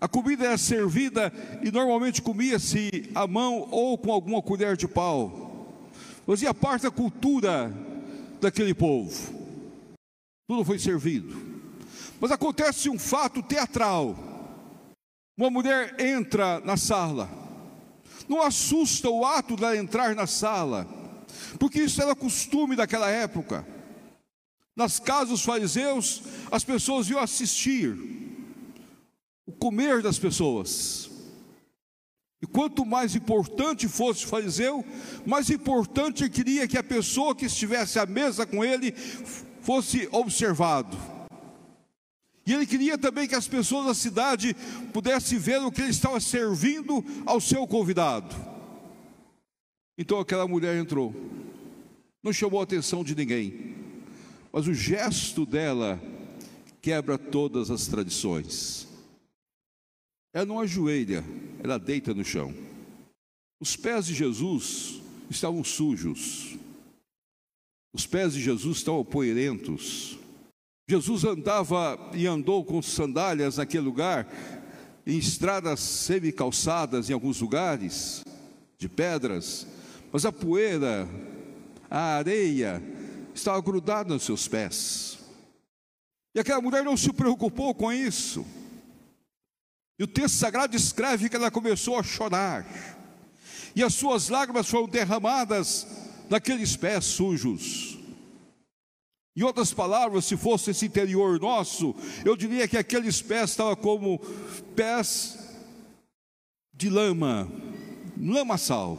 A 0.00 0.08
comida 0.08 0.46
era 0.46 0.58
servida 0.58 1.32
e 1.62 1.70
normalmente 1.70 2.20
comia-se 2.20 3.08
à 3.14 3.26
mão 3.26 3.68
ou 3.70 3.96
com 3.96 4.12
alguma 4.12 4.42
colher 4.42 4.76
de 4.76 4.88
pau. 4.88 5.80
Fazia 6.26 6.52
parte 6.52 6.82
da 6.82 6.90
cultura 6.90 7.72
daquele 8.40 8.74
povo. 8.74 9.32
Tudo 10.48 10.64
foi 10.64 10.78
servido. 10.78 11.52
Mas 12.20 12.32
acontece 12.32 12.88
um 12.88 12.98
fato 12.98 13.42
teatral. 13.42 14.31
Uma 15.36 15.50
mulher 15.50 15.98
entra 16.00 16.60
na 16.60 16.76
sala. 16.76 17.28
Não 18.28 18.42
assusta 18.42 19.08
o 19.08 19.24
ato 19.24 19.56
dela 19.56 19.76
entrar 19.76 20.14
na 20.14 20.26
sala, 20.26 20.86
porque 21.58 21.80
isso 21.80 22.00
era 22.00 22.14
costume 22.14 22.76
daquela 22.76 23.10
época. 23.10 23.66
Nas 24.74 24.98
casas 24.98 25.28
dos 25.30 25.44
fariseus, 25.44 26.22
as 26.50 26.64
pessoas 26.64 27.08
iam 27.08 27.20
assistir 27.20 27.96
o 29.46 29.52
comer 29.52 30.02
das 30.02 30.18
pessoas. 30.18 31.10
E 32.40 32.46
quanto 32.46 32.84
mais 32.84 33.14
importante 33.14 33.86
fosse 33.86 34.24
o 34.24 34.28
fariseu, 34.28 34.84
mais 35.24 35.48
importante 35.48 36.28
queria 36.28 36.66
que 36.66 36.76
a 36.76 36.82
pessoa 36.82 37.36
que 37.36 37.46
estivesse 37.46 37.98
à 37.98 38.06
mesa 38.06 38.44
com 38.44 38.64
ele 38.64 38.92
fosse 39.60 40.08
observado. 40.10 40.96
E 42.44 42.52
ele 42.52 42.66
queria 42.66 42.98
também 42.98 43.28
que 43.28 43.34
as 43.34 43.46
pessoas 43.46 43.86
da 43.86 43.94
cidade 43.94 44.54
pudessem 44.92 45.38
ver 45.38 45.60
o 45.62 45.70
que 45.70 45.80
ele 45.80 45.90
estava 45.90 46.18
servindo 46.18 47.04
ao 47.24 47.40
seu 47.40 47.66
convidado. 47.66 48.34
Então 49.96 50.18
aquela 50.18 50.48
mulher 50.48 50.76
entrou, 50.76 51.14
não 52.22 52.32
chamou 52.32 52.60
a 52.60 52.64
atenção 52.64 53.04
de 53.04 53.14
ninguém, 53.14 53.76
mas 54.52 54.66
o 54.66 54.74
gesto 54.74 55.46
dela 55.46 56.00
quebra 56.80 57.16
todas 57.16 57.70
as 57.70 57.86
tradições. 57.86 58.88
Ela 60.34 60.46
não 60.46 60.58
ajoelha, 60.58 61.22
ela 61.62 61.78
deita 61.78 62.12
no 62.12 62.24
chão. 62.24 62.54
Os 63.60 63.76
pés 63.76 64.06
de 64.06 64.14
Jesus 64.14 65.00
estavam 65.30 65.62
sujos. 65.62 66.56
Os 67.92 68.06
pés 68.06 68.32
de 68.32 68.40
Jesus 68.40 68.78
estavam 68.78 69.04
poeirentos. 69.04 70.18
Jesus 70.92 71.24
andava 71.24 71.98
e 72.12 72.26
andou 72.26 72.62
com 72.62 72.82
sandálias 72.82 73.56
naquele 73.56 73.82
lugar, 73.82 74.28
em 75.06 75.16
estradas 75.16 75.80
semi-calçadas 75.80 77.08
em 77.08 77.14
alguns 77.14 77.40
lugares, 77.40 78.22
de 78.76 78.90
pedras, 78.90 79.66
mas 80.12 80.26
a 80.26 80.30
poeira, 80.30 81.08
a 81.90 82.16
areia, 82.16 82.82
estava 83.34 83.58
grudado 83.62 84.12
nos 84.12 84.22
seus 84.22 84.46
pés. 84.46 85.18
E 86.34 86.40
aquela 86.40 86.60
mulher 86.60 86.84
não 86.84 86.94
se 86.94 87.10
preocupou 87.10 87.74
com 87.74 87.90
isso. 87.90 88.44
E 89.98 90.04
o 90.04 90.06
texto 90.06 90.34
sagrado 90.34 90.76
escreve 90.76 91.30
que 91.30 91.36
ela 91.36 91.50
começou 91.50 91.98
a 91.98 92.02
chorar. 92.02 92.66
E 93.74 93.82
as 93.82 93.94
suas 93.94 94.28
lágrimas 94.28 94.68
foram 94.68 94.86
derramadas 94.86 95.86
naqueles 96.28 96.76
pés 96.76 97.06
sujos. 97.06 98.01
Em 99.34 99.42
outras 99.42 99.72
palavras, 99.72 100.26
se 100.26 100.36
fosse 100.36 100.70
esse 100.70 100.84
interior 100.84 101.40
nosso, 101.40 101.94
eu 102.24 102.36
diria 102.36 102.68
que 102.68 102.76
aqueles 102.76 103.22
pés 103.22 103.50
estavam 103.50 103.74
como 103.76 104.18
pés 104.76 105.38
de 106.74 106.90
lama, 106.90 107.50
lamaçal. 108.18 108.98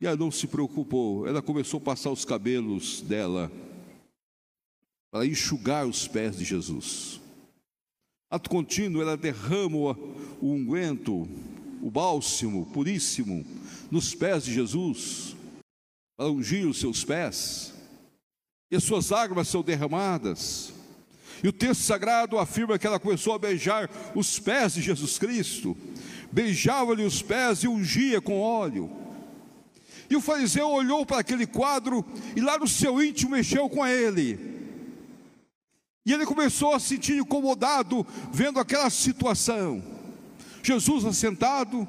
E 0.00 0.06
ela 0.06 0.16
não 0.16 0.30
se 0.30 0.46
preocupou, 0.46 1.26
ela 1.26 1.42
começou 1.42 1.78
a 1.78 1.82
passar 1.82 2.10
os 2.10 2.24
cabelos 2.24 3.00
dela 3.02 3.50
para 5.10 5.26
enxugar 5.26 5.86
os 5.86 6.06
pés 6.06 6.36
de 6.36 6.44
Jesus. 6.44 7.20
Ato 8.30 8.48
contínuo, 8.48 9.02
ela 9.02 9.16
derrama 9.16 9.98
o 10.40 10.52
unguento, 10.52 11.28
o 11.82 11.90
bálsamo 11.90 12.64
puríssimo, 12.66 13.44
nos 13.90 14.14
pés 14.14 14.44
de 14.44 14.54
Jesus, 14.54 15.34
para 16.16 16.30
ungir 16.30 16.66
os 16.68 16.78
seus 16.78 17.04
pés, 17.04 17.74
e 18.70 18.76
as 18.76 18.84
suas 18.84 19.10
lágrimas 19.10 19.48
são 19.48 19.62
derramadas. 19.62 20.72
E 21.42 21.48
o 21.48 21.52
texto 21.52 21.82
sagrado 21.82 22.38
afirma 22.38 22.78
que 22.78 22.86
ela 22.86 23.00
começou 23.00 23.34
a 23.34 23.38
beijar 23.38 23.90
os 24.14 24.38
pés 24.38 24.74
de 24.74 24.82
Jesus 24.82 25.18
Cristo, 25.18 25.76
beijava-lhe 26.30 27.02
os 27.02 27.22
pés 27.22 27.64
e 27.64 27.68
ungia 27.68 28.20
com 28.20 28.40
óleo. 28.40 28.90
E 30.08 30.16
o 30.16 30.20
fariseu 30.20 30.68
olhou 30.68 31.06
para 31.06 31.20
aquele 31.20 31.46
quadro 31.46 32.04
e 32.36 32.40
lá 32.40 32.58
no 32.58 32.68
seu 32.68 33.02
íntimo 33.02 33.30
mexeu 33.32 33.68
com 33.68 33.86
ele. 33.86 34.50
E 36.04 36.12
ele 36.12 36.26
começou 36.26 36.74
a 36.74 36.80
se 36.80 36.88
sentir 36.88 37.18
incomodado 37.18 38.06
vendo 38.32 38.58
aquela 38.58 38.90
situação. 38.90 39.82
Jesus 40.62 41.04
assentado, 41.04 41.88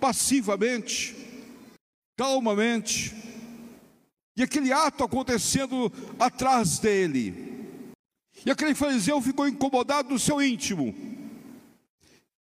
passivamente, 0.00 1.14
calmamente, 2.16 3.14
e 4.36 4.42
aquele 4.42 4.72
ato 4.72 5.04
acontecendo 5.04 5.92
atrás 6.18 6.78
dele. 6.78 7.52
E 8.44 8.50
aquele 8.50 8.74
fariseu 8.74 9.20
ficou 9.20 9.46
incomodado 9.46 10.10
no 10.10 10.18
seu 10.18 10.40
íntimo. 10.42 10.94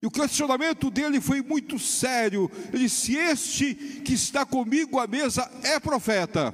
E 0.02 0.08
o 0.08 0.12
questionamento 0.12 0.90
dele 0.90 1.22
foi 1.22 1.42
muito 1.42 1.78
sério. 1.78 2.50
Ele 2.70 2.84
disse: 2.84 3.16
Este 3.16 3.76
que 3.76 4.14
está 4.14 4.46
comigo 4.46 5.00
à 5.00 5.06
mesa 5.06 5.50
é 5.64 5.80
profeta. 5.80 6.54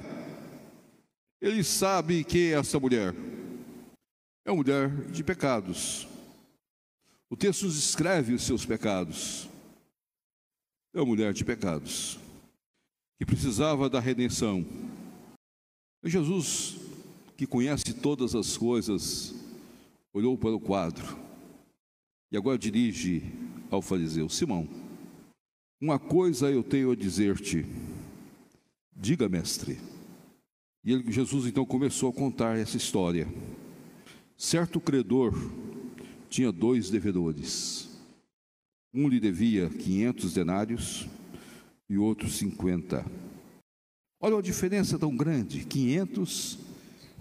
Ele 1.40 1.62
sabe 1.62 2.24
que 2.24 2.52
essa 2.52 2.78
mulher 2.78 3.14
é 4.44 4.50
uma 4.50 4.56
mulher 4.56 4.90
de 5.10 5.22
pecados. 5.22 6.06
O 7.30 7.36
texto 7.36 7.64
nos 7.64 7.78
escreve 7.78 8.34
os 8.34 8.42
seus 8.42 8.66
pecados. 8.66 9.48
É 10.92 10.98
uma 10.98 11.06
mulher 11.06 11.32
de 11.32 11.44
pecados 11.44 12.18
que 13.18 13.24
precisava 13.24 13.88
da 13.88 14.00
redenção. 14.00 14.66
Jesus 16.04 16.76
que 17.36 17.46
conhece 17.46 17.92
todas 17.92 18.34
as 18.34 18.56
coisas, 18.56 19.34
olhou 20.12 20.36
para 20.36 20.54
o 20.54 20.60
quadro 20.60 21.18
e 22.30 22.36
agora 22.36 22.58
dirige 22.58 23.22
ao 23.70 23.82
fariseu: 23.82 24.28
Simão, 24.28 24.68
uma 25.80 25.98
coisa 25.98 26.50
eu 26.50 26.62
tenho 26.62 26.90
a 26.90 26.96
dizer-te. 26.96 27.64
Diga, 28.94 29.28
mestre. 29.28 29.78
E 30.84 30.92
ele, 30.92 31.12
Jesus 31.12 31.46
então 31.46 31.64
começou 31.64 32.10
a 32.10 32.12
contar 32.12 32.58
essa 32.58 32.76
história. 32.76 33.28
Certo 34.36 34.80
credor 34.80 35.32
tinha 36.28 36.50
dois 36.50 36.90
devedores. 36.90 37.88
Um 38.92 39.08
lhe 39.08 39.20
devia 39.20 39.68
500 39.68 40.34
denários 40.34 41.06
e 41.88 41.96
outro 41.96 42.28
50. 42.28 43.27
Olha 44.20 44.38
a 44.38 44.42
diferença 44.42 44.98
tão 44.98 45.16
grande, 45.16 45.64
500 45.64 46.58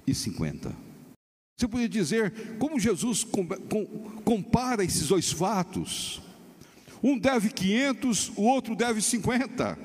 e 0.08 0.16
50. 0.16 0.76
Você 1.56 1.68
podia 1.68 1.90
dizer 1.90 2.58
como 2.58 2.80
Jesus 2.80 3.26
compara 4.24 4.84
esses 4.84 5.08
dois 5.08 5.32
fatos. 5.32 6.22
Um 7.04 7.18
deve 7.18 7.50
500, 7.50 8.30
o 8.36 8.42
outro 8.42 8.76
deve 8.76 9.02
50. 9.02 9.78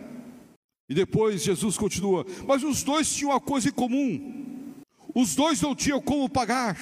E 0.88 0.94
depois 0.94 1.42
Jesus 1.42 1.76
continua: 1.76 2.24
Mas 2.46 2.62
os 2.62 2.82
dois 2.82 3.14
tinham 3.14 3.30
uma 3.30 3.40
coisa 3.40 3.68
em 3.68 3.72
comum. 3.72 4.74
Os 5.14 5.34
dois 5.34 5.60
não 5.60 5.74
tinham 5.74 6.00
como 6.00 6.28
pagar. 6.28 6.78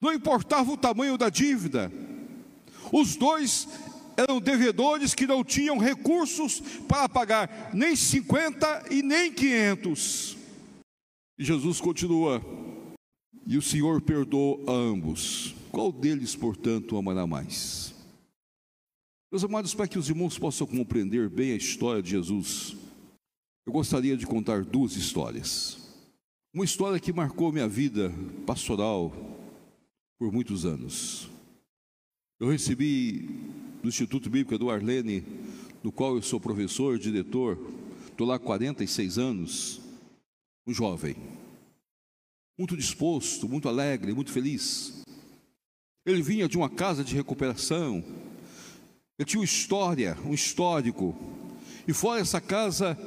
Não 0.00 0.12
importava 0.12 0.70
o 0.70 0.76
tamanho 0.76 1.18
da 1.18 1.28
dívida. 1.28 1.92
Os 2.92 3.16
dois 3.16 3.68
eram 4.20 4.40
devedores 4.40 5.14
que 5.14 5.26
não 5.26 5.42
tinham 5.42 5.78
recursos 5.78 6.60
para 6.88 7.08
pagar 7.08 7.70
nem 7.74 7.96
50 7.96 8.86
e 8.90 9.02
nem 9.02 9.32
500. 9.32 10.36
E 11.38 11.44
Jesus 11.44 11.80
continua: 11.80 12.42
e 13.46 13.56
o 13.56 13.62
Senhor 13.62 14.00
perdoou 14.00 14.62
a 14.68 14.72
ambos. 14.72 15.54
Qual 15.72 15.90
deles, 15.90 16.36
portanto, 16.36 16.96
amará 16.96 17.26
mais? 17.26 17.94
Meus 19.30 19.44
amados, 19.44 19.74
para 19.74 19.88
que 19.88 19.98
os 19.98 20.08
irmãos 20.08 20.38
possam 20.38 20.66
compreender 20.66 21.28
bem 21.28 21.52
a 21.52 21.56
história 21.56 22.02
de 22.02 22.10
Jesus, 22.10 22.76
eu 23.66 23.72
gostaria 23.72 24.16
de 24.16 24.26
contar 24.26 24.64
duas 24.64 24.96
histórias. 24.96 25.78
Uma 26.52 26.64
história 26.64 26.98
que 26.98 27.12
marcou 27.12 27.52
minha 27.52 27.68
vida 27.68 28.12
pastoral 28.46 29.12
por 30.18 30.32
muitos 30.32 30.64
anos. 30.64 31.28
Eu 32.40 32.50
recebi 32.50 33.28
do 33.82 33.88
Instituto 33.88 34.28
Bíblico 34.28 34.58
do 34.58 34.70
Arlene, 34.70 35.24
do 35.82 35.90
qual 35.90 36.16
eu 36.16 36.22
sou 36.22 36.38
professor, 36.38 36.98
diretor, 36.98 37.58
estou 38.10 38.26
lá 38.26 38.36
há 38.36 38.38
46 38.38 39.18
anos, 39.18 39.80
um 40.66 40.72
jovem 40.72 41.16
muito 42.58 42.76
disposto, 42.76 43.48
muito 43.48 43.70
alegre, 43.70 44.12
muito 44.12 44.30
feliz. 44.30 45.02
Ele 46.04 46.20
vinha 46.22 46.46
de 46.46 46.58
uma 46.58 46.68
casa 46.68 47.02
de 47.02 47.14
recuperação, 47.14 48.04
ele 49.18 49.26
tinha 49.26 49.40
uma 49.40 49.46
história, 49.46 50.18
um 50.26 50.34
histórico, 50.34 51.16
e 51.88 51.94
fora 51.94 52.20
essa 52.20 52.38
casa, 52.38 52.98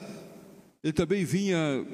ele 0.83 0.93
também 0.93 1.23
vinha 1.23 1.85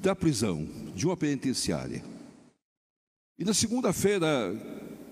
da 0.00 0.16
prisão, 0.16 0.66
de 0.94 1.06
uma 1.06 1.18
penitenciária. 1.18 2.02
E 3.38 3.44
na 3.44 3.52
segunda-feira, 3.52 4.54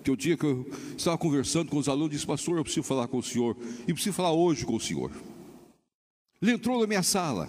que 0.02 0.10
o 0.10 0.16
dia 0.16 0.36
que 0.36 0.44
eu 0.44 0.66
estava 0.96 1.16
conversando 1.18 1.70
com 1.70 1.78
os 1.78 1.88
alunos, 1.88 2.10
disse: 2.10 2.26
Pastor, 2.26 2.56
eu 2.56 2.64
preciso 2.64 2.82
falar 2.86 3.08
com 3.08 3.18
o 3.18 3.22
senhor, 3.22 3.56
e 3.86 3.92
preciso 3.92 4.14
falar 4.14 4.32
hoje 4.32 4.64
com 4.64 4.76
o 4.76 4.80
senhor. 4.80 5.12
Ele 6.40 6.52
entrou 6.52 6.80
na 6.80 6.86
minha 6.86 7.02
sala. 7.02 7.48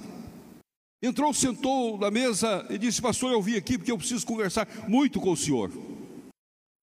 Entrou, 1.01 1.33
sentou 1.33 1.97
na 1.97 2.11
mesa 2.11 2.65
e 2.69 2.77
disse: 2.77 3.01
Pastor, 3.01 3.31
eu 3.31 3.41
vim 3.41 3.55
aqui 3.55 3.77
porque 3.77 3.91
eu 3.91 3.97
preciso 3.97 4.25
conversar 4.25 4.67
muito 4.87 5.19
com 5.19 5.31
o 5.31 5.37
senhor. 5.37 5.71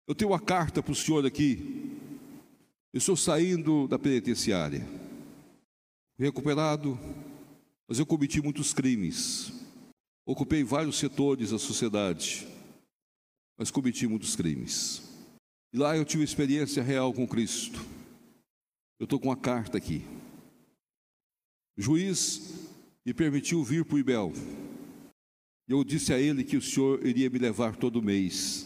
Eu 0.07 0.15
tenho 0.15 0.31
uma 0.31 0.39
carta 0.39 0.81
para 0.81 0.91
o 0.91 0.95
senhor 0.95 1.25
aqui. 1.25 1.91
Eu 2.93 2.97
estou 2.97 3.17
saindo 3.17 3.87
da 3.87 3.99
penitenciária, 3.99 4.87
recuperado, 6.17 6.97
mas 7.87 7.99
eu 7.99 8.05
cometi 8.05 8.41
muitos 8.41 8.73
crimes. 8.73 9.51
Ocupei 10.25 10.63
vários 10.63 10.97
setores 10.97 11.51
da 11.51 11.59
sociedade, 11.59 12.47
mas 13.57 13.69
cometi 13.69 14.07
muitos 14.07 14.35
crimes. 14.35 15.16
E 15.73 15.77
lá 15.77 15.97
eu 15.97 16.05
tive 16.05 16.23
experiência 16.23 16.81
real 16.81 17.13
com 17.13 17.27
Cristo. 17.27 17.85
Eu 18.99 19.03
estou 19.03 19.19
com 19.19 19.27
uma 19.27 19.37
carta 19.37 19.77
aqui. 19.77 20.03
O 21.77 21.81
juiz 21.81 22.69
me 23.05 23.13
permitiu 23.13 23.63
vir 23.63 23.85
para 23.85 23.95
o 23.95 23.99
Ibel. 23.99 24.33
Eu 25.67 25.83
disse 25.83 26.13
a 26.13 26.19
ele 26.19 26.43
que 26.43 26.57
o 26.57 26.61
senhor 26.61 27.05
iria 27.05 27.29
me 27.29 27.37
levar 27.37 27.75
todo 27.75 28.01
mês 28.01 28.65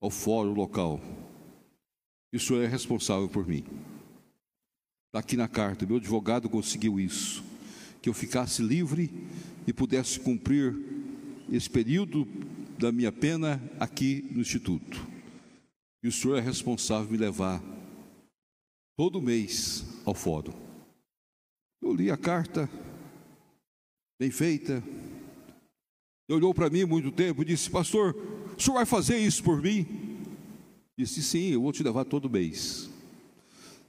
ao 0.00 0.10
fórum 0.10 0.54
local. 0.54 1.00
E 2.32 2.36
o 2.36 2.40
senhor 2.40 2.62
é 2.62 2.66
responsável 2.66 3.28
por 3.28 3.46
mim. 3.46 3.64
Está 5.08 5.18
aqui 5.18 5.36
na 5.36 5.48
carta, 5.48 5.84
meu 5.84 5.96
advogado 5.96 6.48
conseguiu 6.48 7.00
isso. 7.00 7.42
Que 8.00 8.08
eu 8.08 8.14
ficasse 8.14 8.62
livre 8.62 9.10
e 9.66 9.72
pudesse 9.72 10.20
cumprir 10.20 10.74
esse 11.50 11.68
período 11.68 12.26
da 12.78 12.92
minha 12.92 13.10
pena 13.10 13.60
aqui 13.78 14.24
no 14.30 14.40
Instituto. 14.40 15.09
E 16.02 16.08
o 16.08 16.12
senhor 16.12 16.36
é 16.36 16.40
responsável 16.40 17.06
por 17.06 17.12
me 17.12 17.18
levar 17.18 17.62
todo 18.96 19.20
mês 19.20 19.84
ao 20.04 20.14
fórum. 20.14 20.52
Eu 21.82 21.94
li 21.94 22.10
a 22.10 22.16
carta, 22.16 22.68
bem 24.18 24.30
feita. 24.30 24.82
Ele 26.28 26.36
olhou 26.36 26.54
para 26.54 26.70
mim 26.70 26.84
muito 26.84 27.10
tempo 27.10 27.42
e 27.42 27.44
disse: 27.44 27.70
Pastor, 27.70 28.14
o 28.56 28.60
senhor 28.60 28.76
vai 28.76 28.86
fazer 28.86 29.18
isso 29.18 29.42
por 29.42 29.60
mim? 29.60 29.86
Disse: 30.98 31.22
Sim, 31.22 31.48
eu 31.48 31.62
vou 31.62 31.72
te 31.72 31.82
levar 31.82 32.04
todo 32.04 32.30
mês. 32.30 32.90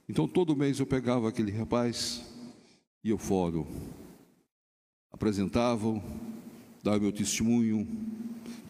Então, 0.08 0.26
todo 0.26 0.56
mês 0.56 0.80
eu 0.80 0.86
pegava 0.86 1.28
aquele 1.28 1.52
rapaz 1.52 2.22
e 3.04 3.10
eu 3.10 3.18
fórum. 3.18 3.66
Apresentavam, 5.10 6.02
dava 6.82 6.98
meu 6.98 7.12
testemunho, 7.12 7.86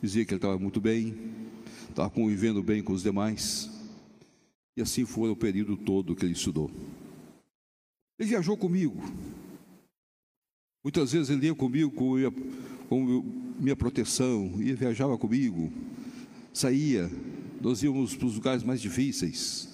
dizia 0.02 0.24
que 0.24 0.32
ele 0.32 0.38
estava 0.38 0.58
muito 0.58 0.80
bem, 0.80 1.31
estava 1.92 2.10
convivendo 2.10 2.62
bem 2.62 2.82
com 2.82 2.92
os 2.92 3.02
demais. 3.02 3.70
E 4.76 4.82
assim 4.82 5.04
foi 5.04 5.30
o 5.30 5.36
período 5.36 5.76
todo 5.76 6.14
que 6.14 6.24
ele 6.24 6.32
estudou. 6.32 6.70
Ele 8.18 8.28
viajou 8.28 8.56
comigo, 8.56 9.02
Muitas 10.84 11.12
vezes 11.12 11.30
ele 11.30 11.46
ia 11.46 11.54
comigo 11.54 11.92
com 11.92 12.14
minha, 12.14 12.32
com 12.88 13.24
minha 13.60 13.76
proteção, 13.76 14.60
ia 14.60 14.74
viajava 14.74 15.16
comigo, 15.16 15.72
saía, 16.52 17.08
nós 17.60 17.82
íamos 17.84 18.16
para 18.16 18.26
os 18.26 18.34
lugares 18.34 18.64
mais 18.64 18.80
difíceis, 18.80 19.68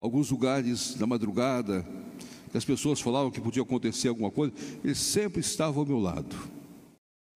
alguns 0.00 0.30
lugares 0.30 0.96
na 0.96 1.06
madrugada, 1.06 1.86
que 2.50 2.56
as 2.56 2.64
pessoas 2.64 3.02
falavam 3.02 3.30
que 3.30 3.40
podia 3.40 3.62
acontecer 3.62 4.08
alguma 4.08 4.30
coisa, 4.30 4.54
ele 4.82 4.94
sempre 4.94 5.40
estava 5.40 5.78
ao 5.78 5.84
meu 5.84 5.98
lado. 5.98 6.34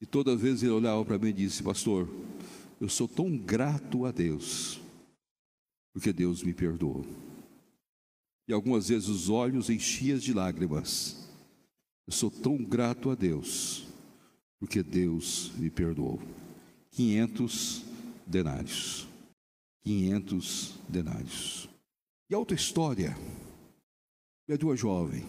E 0.01 0.07
toda 0.07 0.35
vez 0.35 0.63
ele 0.63 0.73
olhava 0.73 1.05
para 1.05 1.19
mim 1.19 1.29
e 1.29 1.33
disse: 1.33 1.63
Pastor, 1.63 2.09
eu 2.81 2.89
sou 2.89 3.09
tão 3.09 3.37
grato 3.37 4.05
a 4.05 4.11
Deus, 4.11 4.81
porque 5.93 6.13
Deus 6.13 6.43
me 6.43 6.55
perdoou. 6.55 7.05
E 8.47 8.53
algumas 8.53 8.89
vezes 8.89 9.09
os 9.09 9.29
olhos 9.29 9.69
enchiam 9.69 10.19
de 10.19 10.33
lágrimas 10.33 11.29
eu 12.09 12.13
sou 12.13 12.31
tão 12.31 12.57
grato 12.57 13.11
a 13.11 13.15
Deus, 13.15 13.87
porque 14.59 14.83
Deus 14.83 15.53
me 15.59 15.69
perdoou. 15.69 16.19
500 16.93 17.85
denários. 18.27 19.07
500 19.85 20.79
denários. 20.89 21.69
E 22.31 22.35
a 22.35 22.39
outra 22.39 22.57
história 22.57 23.15
é 24.49 24.57
de 24.57 24.65
uma 24.65 24.75
jovem 24.75 25.23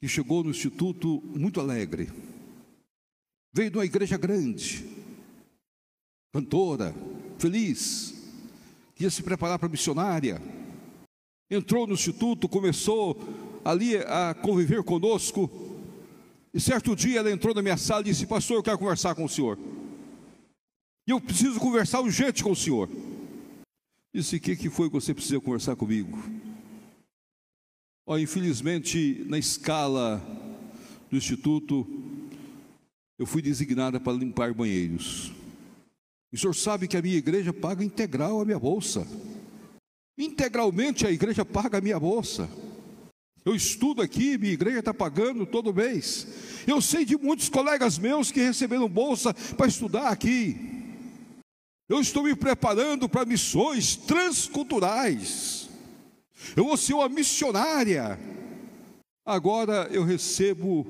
que 0.00 0.08
chegou 0.08 0.42
no 0.42 0.48
instituto 0.48 1.20
muito 1.36 1.60
alegre. 1.60 2.08
Veio 3.52 3.70
de 3.70 3.76
uma 3.76 3.84
igreja 3.84 4.16
grande, 4.16 4.82
cantora, 6.32 6.94
feliz, 7.38 8.14
ia 8.98 9.10
se 9.10 9.22
preparar 9.22 9.58
para 9.58 9.68
missionária. 9.68 10.40
Entrou 11.50 11.86
no 11.86 11.94
instituto, 11.94 12.48
começou 12.48 13.16
ali 13.64 13.96
a 13.96 14.34
conviver 14.34 14.82
conosco 14.82 15.50
e 16.52 16.60
certo 16.60 16.96
dia 16.96 17.20
ela 17.20 17.30
entrou 17.30 17.54
na 17.54 17.62
minha 17.62 17.76
sala 17.76 18.02
e 18.02 18.04
disse: 18.04 18.26
Pastor, 18.26 18.56
eu 18.56 18.62
quero 18.62 18.78
conversar 18.78 19.14
com 19.14 19.24
o 19.24 19.28
senhor. 19.28 19.58
E 21.06 21.10
eu 21.12 21.20
preciso 21.20 21.60
conversar 21.60 22.00
urgente 22.00 22.42
com 22.42 22.50
o 22.50 22.56
senhor. 22.56 22.88
Disse: 24.12 24.36
O 24.36 24.40
que, 24.40 24.56
que 24.56 24.68
foi 24.68 24.88
que 24.88 24.94
você 24.94 25.14
precisa 25.14 25.40
conversar 25.40 25.76
comigo? 25.76 26.18
Oh, 28.04 28.18
infelizmente, 28.18 29.24
na 29.28 29.38
escala 29.38 30.18
do 31.08 31.16
instituto, 31.16 31.86
eu 33.16 33.26
fui 33.26 33.40
designada 33.40 34.00
para 34.00 34.12
limpar 34.12 34.52
banheiros. 34.52 35.32
O 36.32 36.36
senhor 36.36 36.54
sabe 36.54 36.86
que 36.86 36.96
a 36.96 37.02
minha 37.02 37.16
igreja 37.16 37.52
paga 37.52 37.84
integral 37.84 38.40
a 38.40 38.44
minha 38.44 38.58
bolsa. 38.58 39.06
Integralmente 40.16 41.06
a 41.06 41.10
igreja 41.10 41.44
paga 41.44 41.78
a 41.78 41.80
minha 41.80 41.98
bolsa. 41.98 42.48
Eu 43.44 43.54
estudo 43.54 44.02
aqui, 44.02 44.38
minha 44.38 44.52
igreja 44.52 44.80
está 44.80 44.94
pagando 44.94 45.46
todo 45.46 45.74
mês. 45.74 46.26
Eu 46.66 46.80
sei 46.80 47.04
de 47.04 47.16
muitos 47.16 47.48
colegas 47.48 47.98
meus 47.98 48.30
que 48.30 48.40
receberam 48.40 48.88
bolsa 48.88 49.34
para 49.56 49.66
estudar 49.66 50.08
aqui. 50.08 50.56
Eu 51.88 52.00
estou 52.00 52.22
me 52.22 52.36
preparando 52.36 53.08
para 53.08 53.24
missões 53.24 53.96
transculturais. 53.96 55.68
Eu 56.54 56.64
vou 56.64 56.76
ser 56.76 56.94
uma 56.94 57.08
missionária. 57.08 58.18
Agora 59.26 59.88
eu 59.90 60.04
recebo 60.04 60.86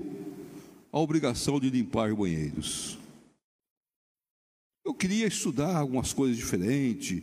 a 0.92 0.98
obrigação 0.98 1.58
de 1.58 1.70
limpar 1.70 2.14
banheiros. 2.14 2.99
Eu 4.84 4.94
queria 4.94 5.26
estudar 5.26 5.76
algumas 5.76 6.12
coisas 6.12 6.36
diferentes. 6.36 7.22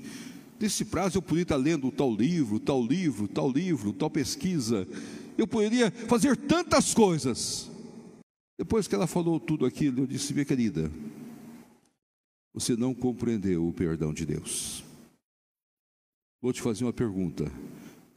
Nesse 0.60 0.86
prazo 0.86 1.18
eu 1.18 1.22
poderia 1.22 1.44
estar 1.44 1.56
lendo 1.56 1.92
tal 1.92 2.14
livro, 2.14 2.60
tal 2.60 2.84
livro, 2.84 3.28
tal 3.28 3.52
livro, 3.52 3.94
tal 3.94 4.10
pesquisa. 4.10 4.88
Eu 5.38 5.48
poderia 5.48 5.92
fazer 5.92 6.36
tantas 6.36 6.94
coisas. 6.94 7.70
Depois 8.58 8.88
que 8.88 8.96
ela 8.96 9.06
falou 9.06 9.40
tudo 9.40 9.66
aquilo, 9.66 10.02
eu 10.02 10.08
disse: 10.08 10.34
minha 10.34 10.46
querida, 10.46 10.92
você 12.54 12.76
não 12.76 12.94
compreendeu 12.94 13.68
o 13.68 13.74
perdão 13.74 14.14
de 14.14 14.26
Deus. 14.26 14.84
Vou 16.42 16.52
te 16.52 16.62
fazer 16.62 16.84
uma 16.86 16.94
pergunta. 16.94 17.52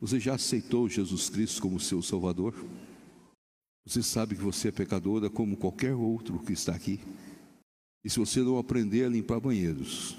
Você 0.00 0.18
já 0.18 0.34
aceitou 0.34 0.88
Jesus 0.88 1.28
Cristo 1.28 1.60
como 1.60 1.78
seu 1.78 2.00
Salvador? 2.00 2.54
Você 3.86 4.02
sabe 4.02 4.34
que 4.34 4.40
você 4.40 4.68
é 4.68 4.72
pecadora 4.72 5.28
como 5.28 5.56
qualquer 5.56 5.94
outro 5.94 6.38
que 6.38 6.52
está 6.52 6.74
aqui? 6.74 7.00
E 8.04 8.08
se 8.08 8.18
você 8.18 8.40
não 8.40 8.58
aprender 8.58 9.04
a 9.04 9.08
limpar 9.08 9.40
banheiros, 9.40 10.16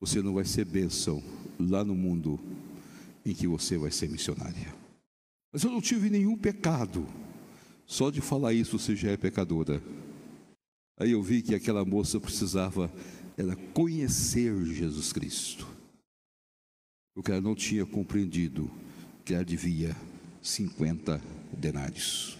você 0.00 0.20
não 0.20 0.34
vai 0.34 0.44
ser 0.44 0.64
bênção 0.64 1.22
lá 1.58 1.84
no 1.84 1.94
mundo 1.94 2.38
em 3.24 3.34
que 3.34 3.46
você 3.46 3.78
vai 3.78 3.90
ser 3.90 4.08
missionária. 4.08 4.74
Mas 5.52 5.62
eu 5.62 5.70
não 5.70 5.80
tive 5.80 6.10
nenhum 6.10 6.36
pecado. 6.36 7.06
Só 7.86 8.10
de 8.10 8.20
falar 8.20 8.52
isso 8.52 8.78
você 8.78 8.96
já 8.96 9.10
é 9.10 9.16
pecadora. 9.16 9.82
Aí 10.98 11.12
eu 11.12 11.22
vi 11.22 11.42
que 11.42 11.54
aquela 11.54 11.84
moça 11.84 12.20
precisava 12.20 12.92
ela 13.36 13.56
conhecer 13.72 14.54
Jesus 14.66 15.12
Cristo. 15.12 15.66
Porque 17.14 17.30
ela 17.30 17.40
não 17.40 17.54
tinha 17.54 17.86
compreendido 17.86 18.70
que 19.24 19.34
ela 19.34 19.44
devia 19.44 19.96
50 20.42 21.20
denários. 21.56 22.38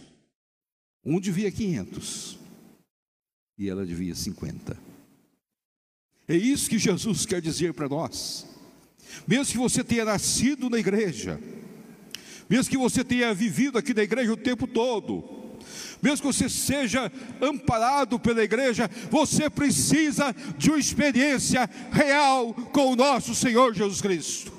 Um 1.04 1.20
devia 1.20 1.50
500 1.50 2.41
e 3.58 3.68
ela 3.68 3.84
devia 3.84 4.14
50. 4.14 4.76
É 6.28 6.36
isso 6.36 6.70
que 6.70 6.78
Jesus 6.78 7.26
quer 7.26 7.40
dizer 7.40 7.74
para 7.74 7.88
nós. 7.88 8.46
Mesmo 9.26 9.52
que 9.52 9.58
você 9.58 9.84
tenha 9.84 10.04
nascido 10.04 10.70
na 10.70 10.78
igreja, 10.78 11.38
mesmo 12.48 12.70
que 12.70 12.78
você 12.78 13.04
tenha 13.04 13.34
vivido 13.34 13.78
aqui 13.78 13.92
na 13.92 14.02
igreja 14.02 14.32
o 14.32 14.36
tempo 14.36 14.66
todo, 14.66 15.42
mesmo 16.00 16.18
que 16.18 16.32
você 16.32 16.48
seja 16.48 17.10
amparado 17.40 18.18
pela 18.18 18.42
igreja, 18.42 18.90
você 19.10 19.48
precisa 19.48 20.34
de 20.56 20.70
uma 20.70 20.78
experiência 20.78 21.68
real 21.90 22.52
com 22.54 22.92
o 22.92 22.96
nosso 22.96 23.34
Senhor 23.34 23.74
Jesus 23.74 24.00
Cristo. 24.00 24.52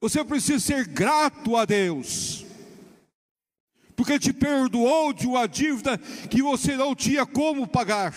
Você 0.00 0.22
precisa 0.22 0.58
ser 0.58 0.86
grato 0.86 1.56
a 1.56 1.64
Deus, 1.64 2.43
porque 3.96 4.18
te 4.18 4.32
perdoou 4.32 5.12
de 5.12 5.26
uma 5.26 5.46
dívida 5.46 5.98
que 6.28 6.42
você 6.42 6.76
não 6.76 6.94
tinha 6.94 7.24
como 7.24 7.66
pagar. 7.66 8.14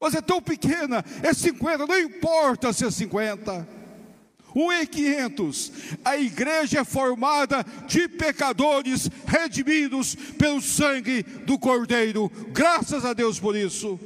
Mas 0.00 0.14
é 0.14 0.20
tão 0.20 0.40
pequena, 0.40 1.04
é 1.22 1.34
50, 1.34 1.86
não 1.86 1.98
importa 1.98 2.72
se 2.72 2.84
é 2.84 2.90
50. 2.90 3.78
Um 4.54 4.72
em 4.72 4.86
500, 4.86 5.72
a 6.04 6.16
igreja 6.16 6.80
é 6.80 6.84
formada 6.84 7.64
de 7.86 8.08
pecadores 8.08 9.10
redimidos 9.26 10.14
pelo 10.14 10.62
sangue 10.62 11.22
do 11.22 11.58
Cordeiro. 11.58 12.30
Graças 12.52 13.04
a 13.04 13.12
Deus 13.12 13.38
por 13.38 13.54
isso. 13.54 14.00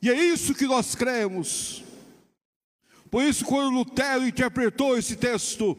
E 0.00 0.10
é 0.10 0.14
isso 0.14 0.54
que 0.54 0.66
nós 0.66 0.94
cremos. 0.94 1.82
Por 3.10 3.22
isso, 3.22 3.44
quando 3.44 3.74
Lutero 3.74 4.26
interpretou 4.26 4.98
esse 4.98 5.16
texto, 5.16 5.76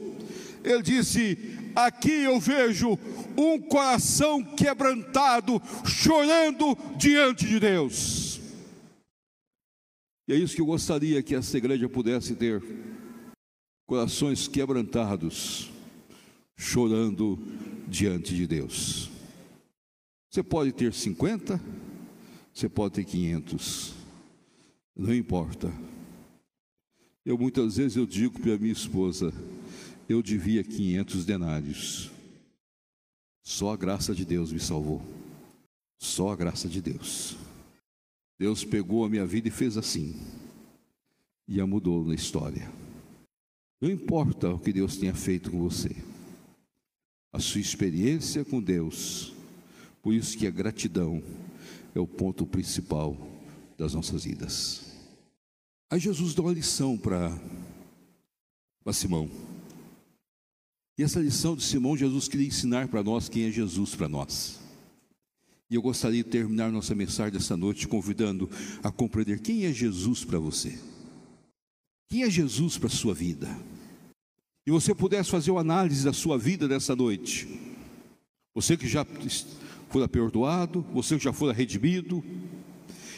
ele 0.63 0.81
disse: 0.81 1.52
Aqui 1.75 2.23
eu 2.23 2.39
vejo 2.39 2.97
um 3.37 3.59
coração 3.59 4.43
quebrantado, 4.43 5.61
chorando 5.85 6.77
diante 6.97 7.47
de 7.47 7.59
Deus. 7.59 8.39
E 10.27 10.33
é 10.33 10.35
isso 10.35 10.55
que 10.55 10.61
eu 10.61 10.65
gostaria 10.65 11.21
que 11.21 11.35
essa 11.35 11.57
igreja 11.57 11.89
pudesse 11.89 12.35
ter: 12.35 12.63
corações 13.85 14.47
quebrantados, 14.47 15.71
chorando 16.55 17.39
diante 17.87 18.33
de 18.35 18.47
Deus. 18.47 19.09
Você 20.29 20.41
pode 20.41 20.71
ter 20.71 20.93
50, 20.93 21.61
você 22.53 22.67
pode 22.69 22.95
ter 22.95 23.05
500, 23.05 23.93
não 24.95 25.13
importa 25.13 25.71
eu 27.25 27.37
muitas 27.37 27.77
vezes 27.77 27.95
eu 27.95 28.05
digo 28.05 28.39
para 28.39 28.57
minha 28.57 28.73
esposa, 28.73 29.33
eu 30.13 30.21
devia 30.21 30.63
500 30.63 31.25
denários. 31.25 32.11
Só 33.41 33.73
a 33.73 33.77
graça 33.77 34.13
de 34.15 34.23
Deus 34.23 34.51
me 34.51 34.59
salvou. 34.59 35.01
Só 35.99 36.31
a 36.31 36.35
graça 36.35 36.67
de 36.69 36.81
Deus. 36.81 37.35
Deus 38.39 38.63
pegou 38.63 39.03
a 39.03 39.09
minha 39.09 39.25
vida 39.25 39.47
e 39.47 39.51
fez 39.51 39.77
assim. 39.77 40.15
E 41.47 41.59
a 41.59 41.67
mudou 41.67 42.05
na 42.05 42.13
história. 42.13 42.71
Não 43.81 43.89
importa 43.89 44.49
o 44.49 44.59
que 44.59 44.71
Deus 44.71 44.97
tenha 44.97 45.13
feito 45.13 45.51
com 45.51 45.59
você. 45.59 45.95
A 47.31 47.39
sua 47.39 47.59
experiência 47.59 48.45
com 48.45 48.61
Deus. 48.61 49.33
Por 50.01 50.13
isso 50.13 50.37
que 50.37 50.47
a 50.47 50.51
gratidão 50.51 51.21
é 51.93 51.99
o 51.99 52.07
ponto 52.07 52.45
principal 52.45 53.17
das 53.77 53.93
nossas 53.93 54.23
vidas. 54.23 54.93
Aí 55.89 55.99
Jesus 55.99 56.33
dá 56.33 56.41
uma 56.41 56.53
lição 56.53 56.97
para 56.97 57.31
Simão. 58.93 59.29
E 60.97 61.03
essa 61.03 61.19
lição 61.19 61.55
de 61.55 61.63
Simão, 61.63 61.97
Jesus 61.97 62.27
queria 62.27 62.47
ensinar 62.47 62.87
para 62.87 63.03
nós 63.03 63.27
quem 63.27 63.45
é 63.45 63.51
Jesus 63.51 63.95
para 63.95 64.07
nós. 64.07 64.59
E 65.69 65.75
eu 65.75 65.81
gostaria 65.81 66.23
de 66.23 66.29
terminar 66.29 66.71
nossa 66.71 66.93
mensagem 66.93 67.33
dessa 67.33 67.57
noite 67.57 67.87
convidando 67.87 68.47
a 68.83 68.91
compreender 68.91 69.39
quem 69.39 69.65
é 69.65 69.73
Jesus 69.73 70.23
para 70.23 70.37
você. 70.37 70.77
Quem 72.11 72.21
é 72.21 72.29
Jesus 72.29 72.77
para 72.77 72.87
a 72.87 72.91
sua 72.91 73.13
vida? 73.13 73.49
E 74.67 74.71
você 74.71 74.93
pudesse 74.93 75.31
fazer 75.31 75.49
uma 75.49 75.61
análise 75.61 76.05
da 76.05 76.13
sua 76.13 76.37
vida 76.37 76.67
nessa 76.67 76.95
noite. 76.95 77.47
Você 78.53 78.77
que 78.77 78.87
já 78.87 79.03
foi 79.89 80.07
perdoado, 80.07 80.85
você 80.93 81.17
que 81.17 81.23
já 81.23 81.33
foi 81.33 81.51
redimido, 81.53 82.23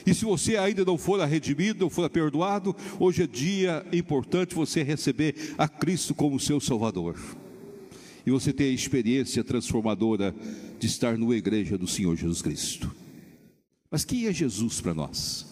e 0.05 0.13
se 0.13 0.23
você 0.23 0.55
ainda 0.55 0.85
não 0.85 0.97
for 0.97 1.19
redimido, 1.27 1.81
não 1.81 1.89
for 1.89 2.09
perdoado, 2.09 2.73
hoje 2.99 3.23
é 3.23 3.27
dia 3.27 3.85
importante 3.91 4.55
você 4.55 4.81
receber 4.81 5.53
a 5.57 5.67
Cristo 5.67 6.15
como 6.15 6.39
seu 6.39 6.61
Salvador. 6.61 7.19
E 8.25 8.31
você 8.31 8.51
ter 8.51 8.65
a 8.65 8.73
experiência 8.73 9.43
transformadora 9.43 10.35
de 10.79 10.87
estar 10.87 11.17
numa 11.17 11.35
igreja 11.35 11.77
do 11.77 11.87
Senhor 11.87 12.15
Jesus 12.15 12.41
Cristo. 12.41 12.93
Mas 13.89 14.03
quem 14.03 14.25
é 14.25 14.33
Jesus 14.33 14.81
para 14.81 14.93
nós? 14.93 15.45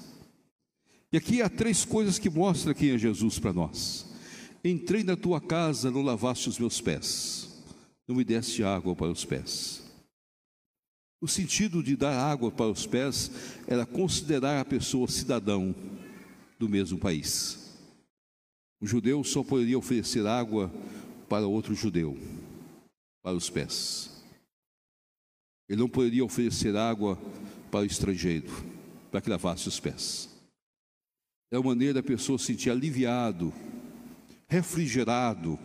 E 1.12 1.18
aqui 1.18 1.42
há 1.42 1.50
três 1.50 1.86
coisas 1.86 2.18
que 2.18 2.30
mostram 2.30 2.74
quem 2.74 2.90
é 2.90 2.98
Jesus 2.98 3.38
para 3.38 3.54
nós. 3.54 4.08
Entrei 4.66 5.04
na 5.04 5.16
tua 5.16 5.40
casa, 5.40 5.92
não 5.92 6.02
lavaste 6.02 6.50
os 6.50 6.58
meus 6.58 6.82
pés, 6.82 7.64
não 8.08 8.16
me 8.16 8.24
deste 8.24 8.64
água 8.64 8.96
para 8.96 9.12
os 9.12 9.24
pés. 9.24 9.84
O 11.22 11.28
sentido 11.28 11.84
de 11.84 11.96
dar 11.96 12.18
água 12.18 12.52
para 12.52 12.70
os 12.72 12.86
pés 12.86 13.32
era 13.68 13.86
considerar 13.86 14.60
a 14.60 14.66
pessoa 14.66 15.08
cidadão 15.08 15.76
do 16.58 16.68
mesmo 16.68 16.98
país. 16.98 17.78
O 18.82 18.88
judeu 18.88 19.24
só 19.24 19.44
poderia 19.44 19.78
oferecer 19.78 20.26
água 20.26 20.70
para 21.30 21.48
outro 21.48 21.74
judeu, 21.76 22.18
para 23.24 23.36
os 23.36 23.50
pés. 23.50 24.12
Ele 25.68 25.82
não 25.82 25.90
poderia 25.90 26.24
oferecer 26.24 26.76
água 26.76 27.18
para 27.72 27.80
o 27.80 27.86
estrangeiro, 27.86 28.52
para 29.10 29.22
que 29.22 29.30
lavasse 29.30 29.68
os 29.68 29.80
pés. 29.80 30.30
É 31.52 31.58
uma 31.58 31.70
maneira 31.70 31.96
da 31.96 32.04
pessoa 32.04 32.38
se 32.38 32.46
sentir 32.46 32.70
aliviado, 32.70 33.52
refrigerado, 34.48 35.58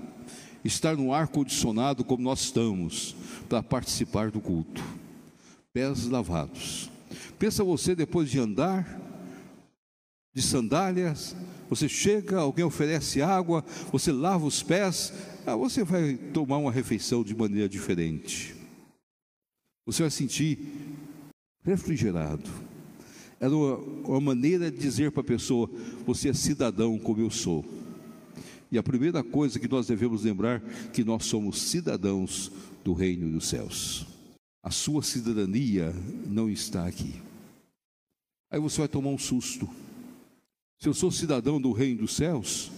estar 0.65 0.97
no 0.97 1.13
ar 1.13 1.29
condicionado 1.29 2.05
como 2.05 2.23
nós 2.23 2.41
estamos, 2.41 3.15
para 3.49 3.63
participar 3.63 4.31
do 4.31 4.41
culto 4.41 4.83
pés 5.79 6.07
lavados. 6.07 6.91
Pensa 7.39 7.63
você 7.63 7.95
depois 7.95 8.29
de 8.29 8.41
andar 8.41 9.01
de 10.35 10.43
sandálias, 10.43 11.35
você 11.69 11.89
chega, 11.89 12.39
alguém 12.39 12.65
oferece 12.65 13.21
água, 13.21 13.65
você 13.91 14.13
lava 14.13 14.47
os 14.47 14.63
pés, 14.63 15.13
ah, 15.47 15.57
você 15.57 15.83
vai 15.85 16.15
tomar 16.15 16.59
uma 16.59 16.73
refeição 16.73 17.25
de 17.25 17.35
maneira 17.35 17.69
diferente. 17.69 18.55
Você 19.87 20.03
vai 20.03 20.11
sentir 20.11 20.59
refrigerado. 21.65 22.49
Era 23.41 23.55
uma, 23.55 23.77
uma 23.77 24.21
maneira 24.21 24.71
de 24.71 24.79
dizer 24.79 25.11
para 25.13 25.23
a 25.23 25.25
pessoa: 25.25 25.71
você 26.07 26.29
é 26.29 26.35
cidadão 26.35 26.99
como 26.99 27.21
eu 27.21 27.31
sou. 27.31 27.65
E 28.71 28.77
a 28.77 28.83
primeira 28.83 29.25
coisa 29.25 29.59
que 29.59 29.69
nós 29.69 29.87
devemos 29.87 30.25
lembrar 30.25 30.61
que 30.93 31.03
nós 31.03 31.25
somos 31.25 31.63
cidadãos 31.63 32.53
do 32.85 32.93
reino 32.93 33.31
dos 33.31 33.49
céus 33.49 34.07
a 34.69 34.71
sua 34.71 35.03
cidadania 35.03 35.95
não 36.27 36.51
está 36.51 36.87
aqui. 36.87 37.15
Aí 38.51 38.61
você 38.61 38.81
vai 38.81 38.89
tomar 38.89 39.09
um 39.09 39.17
susto. 39.17 39.67
Se 40.79 40.89
eu 40.89 40.95
sou 40.95 41.11
cidadão 41.11 41.61
do 41.61 41.73
reino 41.73 42.03
dos 42.03 42.15
céus, 42.15 42.71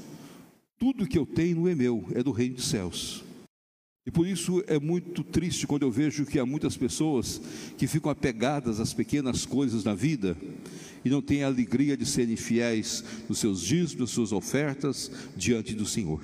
tudo 0.79 1.07
que 1.07 1.19
eu 1.19 1.27
tenho 1.27 1.57
não 1.57 1.69
é 1.69 1.75
meu, 1.75 2.07
é 2.15 2.23
do 2.23 2.33
reino 2.33 2.57
dos 2.57 2.69
céus. 2.69 3.23
E 4.07 4.11
por 4.11 4.27
isso 4.27 4.65
é 4.67 4.79
muito 4.79 5.23
triste 5.23 5.67
quando 5.67 5.83
eu 5.83 5.91
vejo 5.91 6.25
que 6.25 6.39
há 6.39 6.47
muitas 6.47 6.77
pessoas 6.77 7.41
que 7.77 7.87
ficam 7.87 8.11
apegadas 8.11 8.81
às 8.81 8.95
pequenas 8.95 9.45
coisas 9.45 9.85
na 9.85 9.95
vida 9.95 10.37
e 11.05 11.11
não 11.11 11.21
têm 11.21 11.45
a 11.45 11.47
alegria 11.47 11.97
de 11.97 12.07
serem 12.07 12.37
fiéis 12.37 13.05
nos 13.29 13.39
seus 13.39 13.61
dízimos, 13.61 14.01
nas 14.01 14.11
suas 14.11 14.33
ofertas 14.33 15.11
diante 15.37 15.75
do 15.75 15.85
Senhor. 15.85 16.23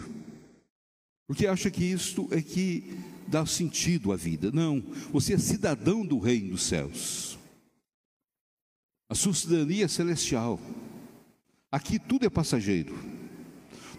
Porque 1.28 1.46
acha 1.46 1.70
que 1.70 1.84
isto 1.84 2.28
é 2.30 2.40
que 2.40 2.98
dá 3.28 3.44
sentido 3.44 4.12
à 4.12 4.16
vida. 4.16 4.50
Não, 4.50 4.82
você 5.12 5.34
é 5.34 5.38
cidadão 5.38 6.06
do 6.06 6.18
reino 6.18 6.52
dos 6.52 6.62
céus. 6.62 7.38
A 9.10 9.14
sua 9.14 9.34
cidadania 9.34 9.84
é 9.84 9.88
celestial. 9.88 10.58
Aqui 11.76 11.98
tudo 11.98 12.24
é 12.24 12.30
passageiro. 12.30 12.94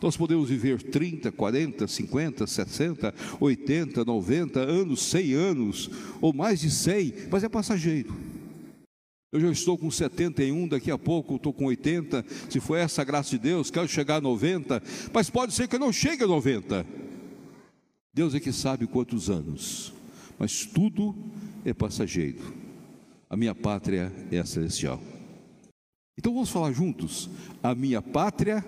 Nós 0.01 0.17
podemos 0.17 0.49
viver 0.49 0.81
30, 0.81 1.31
40, 1.31 1.87
50, 1.87 2.47
60, 2.47 3.13
80, 3.39 4.03
90 4.03 4.59
anos, 4.59 5.03
100 5.03 5.33
anos, 5.33 5.91
ou 6.19 6.33
mais 6.33 6.61
de 6.61 6.71
100, 6.71 7.27
mas 7.29 7.43
é 7.43 7.49
passageiro. 7.49 8.15
Eu 9.31 9.39
já 9.39 9.51
estou 9.51 9.77
com 9.77 9.91
71, 9.91 10.67
daqui 10.67 10.89
a 10.89 10.97
pouco 10.97 11.35
estou 11.35 11.53
com 11.53 11.65
80. 11.65 12.25
Se 12.49 12.59
for 12.59 12.77
essa 12.77 13.03
a 13.03 13.05
graça 13.05 13.29
de 13.29 13.37
Deus, 13.37 13.69
quero 13.69 13.87
chegar 13.87 14.15
a 14.15 14.21
90, 14.21 14.81
mas 15.13 15.29
pode 15.29 15.53
ser 15.53 15.67
que 15.67 15.75
eu 15.75 15.79
não 15.79 15.93
chegue 15.93 16.23
a 16.23 16.27
90. 16.27 16.83
Deus 18.11 18.33
é 18.33 18.39
que 18.39 18.51
sabe 18.51 18.87
quantos 18.87 19.29
anos, 19.29 19.93
mas 20.39 20.65
tudo 20.65 21.15
é 21.63 21.75
passageiro. 21.75 22.41
A 23.29 23.37
minha 23.37 23.53
pátria 23.53 24.11
é 24.31 24.39
a 24.39 24.45
celestial. 24.45 24.99
Então 26.17 26.34
vamos 26.34 26.49
falar 26.49 26.71
juntos. 26.71 27.30
A 27.62 27.75
minha 27.75 28.01
pátria 28.01 28.65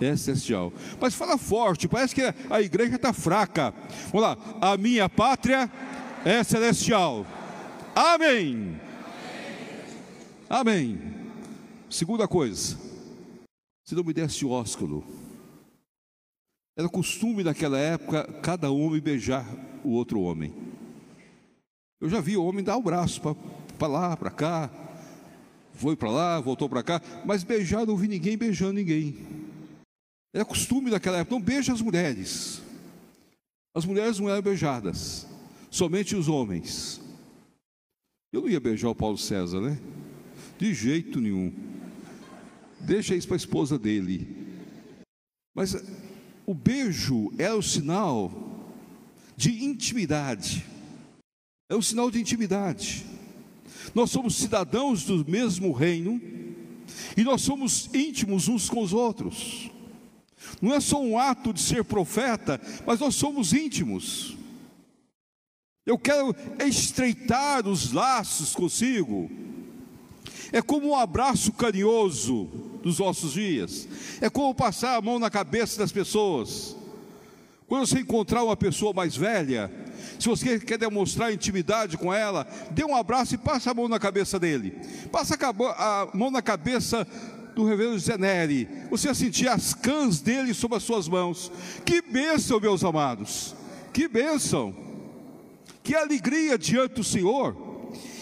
é 0.00 0.16
celestial. 0.16 0.72
Mas 1.00 1.14
fala 1.14 1.38
forte, 1.38 1.86
parece 1.86 2.14
que 2.14 2.22
a 2.50 2.60
igreja 2.60 2.96
está 2.96 3.12
fraca. 3.12 3.72
Vamos 4.12 4.22
lá. 4.22 4.36
A 4.60 4.76
minha 4.76 5.08
pátria 5.08 5.70
é 6.24 6.42
celestial. 6.42 7.24
Amém. 7.94 8.80
Amém. 10.50 11.00
Segunda 11.88 12.26
coisa. 12.26 12.76
Se 13.84 13.94
não 13.94 14.02
me 14.02 14.12
desse 14.12 14.44
ósculo, 14.44 15.04
era 16.76 16.88
costume 16.88 17.44
naquela 17.44 17.78
época 17.78 18.24
cada 18.42 18.70
homem 18.70 19.00
beijar 19.00 19.46
o 19.84 19.90
outro 19.90 20.20
homem. 20.20 20.54
Eu 22.00 22.08
já 22.08 22.20
vi 22.20 22.36
o 22.36 22.44
homem 22.44 22.64
dar 22.64 22.76
o 22.76 22.82
braço 22.82 23.20
para 23.78 23.88
lá, 23.88 24.16
para 24.16 24.30
cá, 24.30 24.70
foi 25.74 25.96
para 25.96 26.10
lá, 26.10 26.40
voltou 26.40 26.68
para 26.68 26.82
cá, 26.82 27.00
mas 27.24 27.44
beijar 27.44 27.86
não 27.86 27.96
vi 27.96 28.08
ninguém 28.08 28.36
beijando 28.36 28.74
ninguém. 28.74 29.16
Era 30.34 30.44
costume 30.44 30.90
daquela 30.90 31.18
época, 31.18 31.34
não 31.34 31.42
beija 31.42 31.72
as 31.72 31.80
mulheres. 31.80 32.62
As 33.74 33.84
mulheres 33.84 34.18
não 34.18 34.28
eram 34.28 34.42
beijadas, 34.42 35.26
somente 35.70 36.14
os 36.14 36.28
homens. 36.28 37.00
Eu 38.32 38.42
não 38.42 38.48
ia 38.48 38.60
beijar 38.60 38.88
o 38.88 38.94
Paulo 38.94 39.18
César, 39.18 39.60
né? 39.60 39.78
De 40.58 40.72
jeito 40.72 41.20
nenhum. 41.20 41.52
Deixa 42.80 43.14
isso 43.14 43.26
para 43.26 43.36
a 43.36 43.38
esposa 43.38 43.78
dele. 43.78 44.36
Mas 45.54 45.74
o 46.46 46.54
beijo 46.54 47.30
é 47.38 47.52
o 47.52 47.62
sinal 47.62 48.32
de 49.36 49.64
intimidade. 49.64 50.64
É 51.70 51.74
o 51.74 51.82
sinal 51.82 52.10
de 52.10 52.20
intimidade. 52.20 53.06
Nós 53.94 54.10
somos 54.10 54.36
cidadãos 54.36 55.04
do 55.04 55.24
mesmo 55.28 55.72
reino 55.72 56.20
e 57.16 57.24
nós 57.24 57.42
somos 57.42 57.88
íntimos 57.94 58.48
uns 58.48 58.68
com 58.68 58.82
os 58.82 58.92
outros. 58.92 59.70
Não 60.60 60.74
é 60.74 60.80
só 60.80 61.00
um 61.00 61.18
ato 61.18 61.52
de 61.52 61.60
ser 61.60 61.84
profeta, 61.84 62.60
mas 62.86 63.00
nós 63.00 63.14
somos 63.14 63.52
íntimos. 63.52 64.36
Eu 65.84 65.98
quero 65.98 66.34
estreitar 66.60 67.66
os 67.66 67.92
laços 67.92 68.54
consigo. 68.54 69.30
É 70.52 70.60
como 70.60 70.90
um 70.90 70.96
abraço 70.96 71.52
carinhoso 71.52 72.44
dos 72.82 72.98
nossos 72.98 73.32
dias. 73.32 73.88
É 74.20 74.28
como 74.28 74.54
passar 74.54 74.96
a 74.96 75.00
mão 75.00 75.18
na 75.18 75.30
cabeça 75.30 75.78
das 75.78 75.90
pessoas. 75.90 76.76
Quando 77.66 77.86
você 77.86 78.00
encontrar 78.00 78.44
uma 78.44 78.56
pessoa 78.56 78.92
mais 78.92 79.16
velha, 79.16 79.72
se 80.18 80.28
você 80.28 80.58
quer 80.58 80.78
demonstrar 80.78 81.32
intimidade 81.32 81.96
com 81.96 82.12
ela, 82.12 82.46
dê 82.70 82.84
um 82.84 82.94
abraço 82.94 83.34
e 83.34 83.38
passa 83.38 83.70
a 83.70 83.74
mão 83.74 83.88
na 83.88 83.98
cabeça 83.98 84.38
dele. 84.38 84.78
Passa 85.10 85.36
a 85.40 86.08
mão 86.14 86.30
na 86.30 86.42
cabeça 86.42 87.06
do 87.54 87.64
reverendo 87.64 87.98
Zeneri. 87.98 88.68
Você 88.90 89.14
sentir 89.14 89.48
as 89.48 89.74
cãs 89.74 90.20
dele 90.20 90.54
sob 90.54 90.76
as 90.76 90.82
suas 90.82 91.08
mãos. 91.08 91.50
Que 91.84 92.00
bênção, 92.02 92.60
meus 92.60 92.82
amados. 92.84 93.54
Que 93.92 94.08
bênção. 94.08 94.74
Que 95.82 95.94
alegria 95.94 96.56
diante 96.56 96.94
do 96.94 97.04
Senhor. 97.04 97.56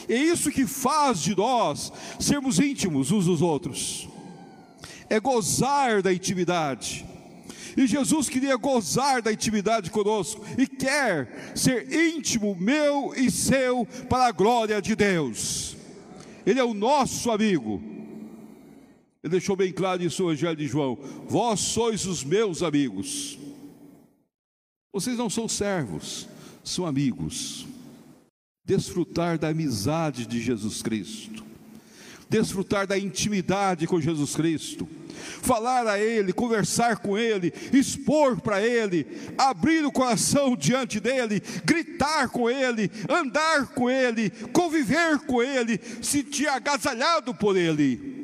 É 0.09 0.17
isso 0.17 0.51
que 0.51 0.67
faz 0.67 1.21
de 1.21 1.37
nós 1.37 1.93
sermos 2.19 2.59
íntimos 2.59 3.13
uns 3.13 3.27
dos 3.27 3.41
outros 3.41 4.11
é 5.11 5.19
gozar 5.19 6.01
da 6.01 6.15
intimidade. 6.15 7.05
E 7.77 7.87
Jesus 7.87 8.29
queria 8.29 8.57
gozar 8.57 9.23
da 9.23 9.33
intimidade 9.33 9.91
conosco 9.91 10.45
e 10.59 10.67
quer 10.67 11.53
ser 11.55 11.93
íntimo 11.93 12.57
meu 12.59 13.13
e 13.15 13.31
seu 13.31 13.87
para 14.09 14.27
a 14.27 14.33
glória 14.33 14.81
de 14.81 14.95
Deus. 14.97 15.77
Ele 16.45 16.59
é 16.59 16.65
o 16.65 16.75
nosso 16.75 17.31
amigo. 17.31 17.83
Ele 19.23 19.33
deixou 19.33 19.55
bem 19.55 19.73
claro 19.73 20.03
isso 20.03 20.23
no 20.23 20.31
Evangelho 20.31 20.57
de 20.57 20.67
João: 20.67 20.99
Vós 21.29 21.61
sois 21.61 22.07
os 22.07 22.25
meus 22.25 22.63
amigos. 22.63 23.39
Vocês 24.93 25.17
não 25.17 25.31
são 25.31 25.47
servos, 25.47 26.29
são 26.65 26.87
amigos. 26.87 27.67
Desfrutar 28.65 29.39
da 29.39 29.49
amizade 29.49 30.27
de 30.27 30.41
Jesus 30.41 30.83
Cristo, 30.83 31.45
desfrutar 32.29 32.87
da 32.87 32.99
intimidade 32.99 33.87
com 33.87 34.01
Jesus 34.01 34.35
Cristo 34.37 34.89
falar 35.21 35.87
a 35.87 35.99
Ele, 35.99 36.33
conversar 36.33 36.99
com 36.99 37.17
Ele, 37.17 37.53
expor 37.73 38.41
para 38.41 38.61
Ele, 38.61 39.07
abrir 39.37 39.85
o 39.85 39.93
coração 39.93 40.57
diante 40.57 41.01
dEle, 41.01 41.43
gritar 41.65 42.29
com 42.29 42.49
Ele, 42.49 42.91
andar 43.09 43.69
com 43.69 43.91
Ele, 43.91 44.31
conviver 44.53 45.19
com 45.21 45.43
Ele, 45.43 45.81
sentir 46.03 46.49
agasalhado 46.49 47.35
por 47.35 47.57
Ele. 47.57 48.19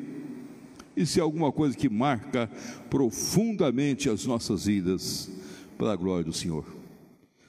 Isso 0.96 1.18
é 1.18 1.22
alguma 1.22 1.52
coisa 1.52 1.76
que 1.76 1.88
marca 1.88 2.50
profundamente 2.88 4.08
as 4.08 4.24
nossas 4.24 4.64
vidas, 4.64 5.28
para 5.76 5.92
a 5.92 5.96
glória 5.96 6.24
do 6.24 6.32
Senhor. 6.32 6.64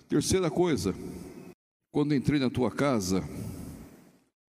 Terceira 0.09 0.51
coisa, 0.51 0.93
quando 1.91 2.13
entrei 2.13 2.39
na 2.39 2.49
tua 2.49 2.69
casa, 2.69 3.23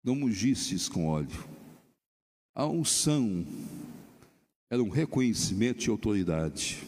não 0.02 0.14
mugistes 0.14 0.88
com 0.88 1.06
óleo. 1.06 1.44
A 2.54 2.66
unção 2.66 3.44
era 4.68 4.82
um 4.82 4.88
reconhecimento 4.88 5.80
de 5.80 5.90
autoridade. 5.90 6.82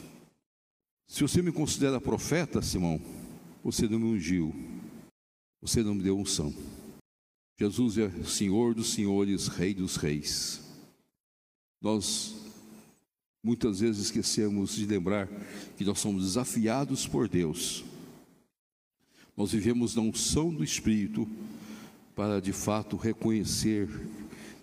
Se 1.07 1.23
você 1.23 1.41
me 1.41 1.53
considera 1.53 2.01
profeta, 2.01 2.61
Simão, 2.61 3.01
você 3.62 3.88
não 3.88 3.99
me 3.99 4.07
ungiu, 4.07 4.55
você 5.61 5.83
não 5.83 5.95
me 5.95 6.03
deu 6.03 6.19
unção. 6.19 6.53
Jesus 7.59 7.99
é 7.99 8.11
Senhor 8.25 8.75
dos 8.75 8.93
senhores, 8.93 9.49
Rei 9.49 9.75
dos 9.75 9.97
reis. 9.97 10.61
Nós 11.81 12.35
muitas 13.43 13.81
vezes 13.81 14.07
esquecemos 14.07 14.75
de 14.75 14.85
lembrar 14.85 15.29
que 15.77 15.85
nós 15.85 15.99
somos 15.99 16.25
desafiados 16.25 17.07
por 17.07 17.29
Deus. 17.29 17.85
Nós 19.37 19.53
vivemos 19.53 19.95
na 19.95 20.03
unção 20.03 20.53
do 20.53 20.64
Espírito 20.64 21.29
para 22.14 22.41
de 22.41 22.53
fato 22.53 22.97
reconhecer 22.97 23.88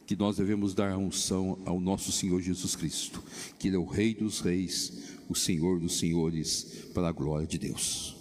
que 0.05 0.15
nós 0.15 0.37
devemos 0.37 0.73
dar 0.73 0.91
a 0.91 0.97
unção 0.97 1.61
ao 1.65 1.79
nosso 1.79 2.11
Senhor 2.11 2.41
Jesus 2.41 2.75
Cristo, 2.75 3.23
que 3.57 3.67
Ele 3.67 3.75
é 3.75 3.79
o 3.79 3.85
Rei 3.85 4.13
dos 4.13 4.39
Reis, 4.39 5.17
o 5.27 5.35
Senhor 5.35 5.79
dos 5.79 5.97
Senhores, 5.97 6.89
para 6.93 7.07
a 7.09 7.11
glória 7.11 7.47
de 7.47 7.57
Deus. 7.57 8.15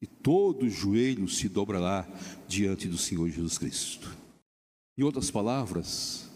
E 0.00 0.06
todo 0.06 0.68
joelho 0.68 1.28
se 1.28 1.48
dobrará 1.48 2.08
diante 2.48 2.88
do 2.88 2.98
Senhor 2.98 3.28
Jesus 3.30 3.56
Cristo. 3.56 4.14
Em 4.98 5.02
outras 5.02 5.30
palavras, 5.30 6.28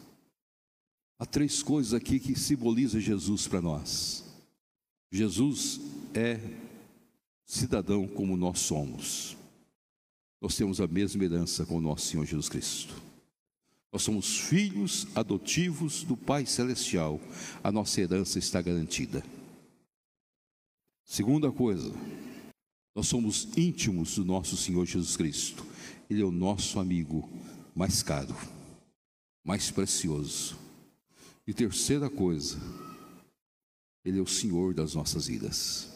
há 1.18 1.26
três 1.26 1.62
coisas 1.62 1.92
aqui 1.92 2.18
que 2.18 2.38
simbolizam 2.38 3.00
Jesus 3.00 3.46
para 3.46 3.60
nós. 3.60 4.24
Jesus 5.12 5.80
é 6.14 6.40
cidadão 7.44 8.06
como 8.06 8.36
nós 8.36 8.60
somos. 8.60 9.36
Nós 10.40 10.56
temos 10.56 10.80
a 10.80 10.86
mesma 10.86 11.24
herança 11.24 11.66
com 11.66 11.76
o 11.76 11.80
nosso 11.80 12.06
Senhor 12.06 12.24
Jesus 12.24 12.48
Cristo. 12.48 13.05
Nós 13.96 14.02
somos 14.02 14.38
filhos 14.38 15.06
adotivos 15.14 16.02
do 16.02 16.18
Pai 16.18 16.44
Celestial. 16.44 17.18
A 17.64 17.72
nossa 17.72 17.98
herança 17.98 18.38
está 18.38 18.60
garantida. 18.60 19.24
Segunda 21.02 21.50
coisa, 21.50 21.90
nós 22.94 23.08
somos 23.08 23.48
íntimos 23.56 24.16
do 24.16 24.22
nosso 24.22 24.54
Senhor 24.54 24.84
Jesus 24.84 25.16
Cristo. 25.16 25.64
Ele 26.10 26.20
é 26.20 26.24
o 26.26 26.30
nosso 26.30 26.78
amigo 26.78 27.26
mais 27.74 28.02
caro, 28.02 28.36
mais 29.42 29.70
precioso. 29.70 30.58
E 31.46 31.54
terceira 31.54 32.10
coisa, 32.10 32.58
Ele 34.04 34.18
é 34.18 34.22
o 34.22 34.26
Senhor 34.26 34.74
das 34.74 34.94
nossas 34.94 35.26
vidas. 35.26 35.88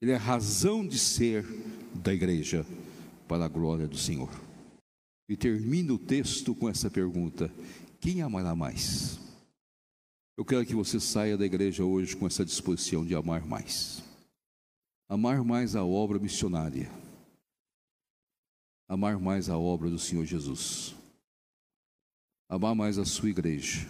Ele 0.00 0.12
é 0.12 0.14
a 0.14 0.20
razão 0.20 0.86
de 0.86 0.96
ser 0.96 1.44
da 1.92 2.14
igreja 2.14 2.64
para 3.26 3.46
a 3.46 3.48
glória 3.48 3.88
do 3.88 3.98
Senhor. 3.98 4.30
E 5.28 5.36
termina 5.36 5.92
o 5.92 5.98
texto 5.98 6.54
com 6.54 6.68
essa 6.68 6.90
pergunta: 6.90 7.52
quem 8.00 8.22
amará 8.22 8.54
mais? 8.54 9.18
Eu 10.36 10.44
quero 10.44 10.64
que 10.64 10.74
você 10.74 10.98
saia 10.98 11.36
da 11.36 11.44
igreja 11.44 11.84
hoje 11.84 12.16
com 12.16 12.26
essa 12.26 12.44
disposição 12.44 13.04
de 13.04 13.14
amar 13.14 13.44
mais. 13.44 14.02
Amar 15.08 15.44
mais 15.44 15.74
a 15.74 15.84
obra 15.84 16.18
missionária. 16.18 16.90
Amar 18.88 19.18
mais 19.18 19.50
a 19.50 19.58
obra 19.58 19.90
do 19.90 19.98
Senhor 19.98 20.24
Jesus. 20.24 20.94
Amar 22.48 22.74
mais 22.74 22.98
a 22.98 23.04
sua 23.04 23.28
igreja. 23.28 23.86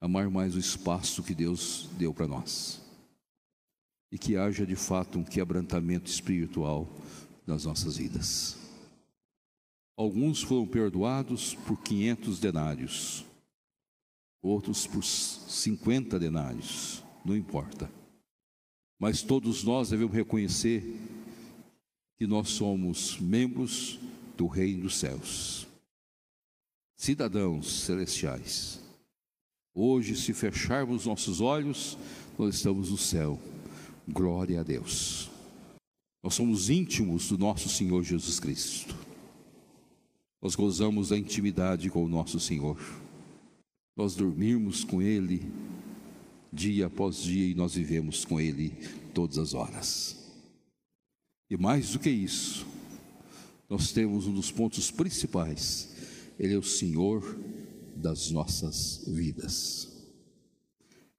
Amar 0.00 0.30
mais 0.30 0.54
o 0.54 0.58
espaço 0.58 1.22
que 1.22 1.34
Deus 1.34 1.88
deu 1.98 2.12
para 2.12 2.28
nós. 2.28 2.80
E 4.12 4.18
que 4.18 4.36
haja 4.36 4.66
de 4.66 4.76
fato 4.76 5.18
um 5.18 5.24
quebrantamento 5.24 6.10
espiritual 6.10 6.86
nas 7.46 7.64
nossas 7.64 7.96
vidas. 7.96 8.61
Alguns 9.96 10.42
foram 10.42 10.66
perdoados 10.66 11.54
por 11.54 11.80
500 11.82 12.40
denários, 12.40 13.24
outros 14.40 14.86
por 14.86 15.04
50 15.04 16.18
denários, 16.18 17.02
não 17.24 17.36
importa. 17.36 17.90
Mas 18.98 19.22
todos 19.22 19.62
nós 19.64 19.90
devemos 19.90 20.14
reconhecer 20.14 20.96
que 22.18 22.26
nós 22.26 22.48
somos 22.50 23.18
membros 23.18 23.98
do 24.36 24.46
Reino 24.46 24.84
dos 24.84 24.96
Céus, 24.96 25.66
cidadãos 26.96 27.82
celestiais. 27.82 28.80
Hoje, 29.74 30.16
se 30.16 30.32
fecharmos 30.32 31.06
nossos 31.06 31.40
olhos, 31.40 31.98
nós 32.38 32.54
estamos 32.54 32.90
no 32.90 32.98
céu. 32.98 33.40
Glória 34.06 34.60
a 34.60 34.62
Deus. 34.62 35.30
Nós 36.22 36.34
somos 36.34 36.70
íntimos 36.70 37.28
do 37.28 37.36
nosso 37.36 37.68
Senhor 37.68 38.02
Jesus 38.04 38.38
Cristo. 38.38 38.94
Nós 40.42 40.56
gozamos 40.56 41.10
da 41.10 41.16
intimidade 41.16 41.88
com 41.88 42.04
o 42.04 42.08
nosso 42.08 42.40
Senhor. 42.40 42.76
Nós 43.96 44.16
dormimos 44.16 44.82
com 44.82 45.00
Ele 45.00 45.48
dia 46.52 46.86
após 46.86 47.18
dia 47.18 47.46
e 47.46 47.54
nós 47.54 47.74
vivemos 47.74 48.24
com 48.24 48.40
Ele 48.40 48.70
todas 49.14 49.38
as 49.38 49.54
horas. 49.54 50.16
E 51.48 51.56
mais 51.56 51.92
do 51.92 52.00
que 52.00 52.10
isso, 52.10 52.66
nós 53.70 53.92
temos 53.92 54.26
um 54.26 54.34
dos 54.34 54.50
pontos 54.50 54.90
principais: 54.90 55.94
Ele 56.36 56.54
é 56.54 56.58
o 56.58 56.62
Senhor 56.62 57.38
das 57.94 58.32
nossas 58.32 59.04
vidas. 59.06 59.88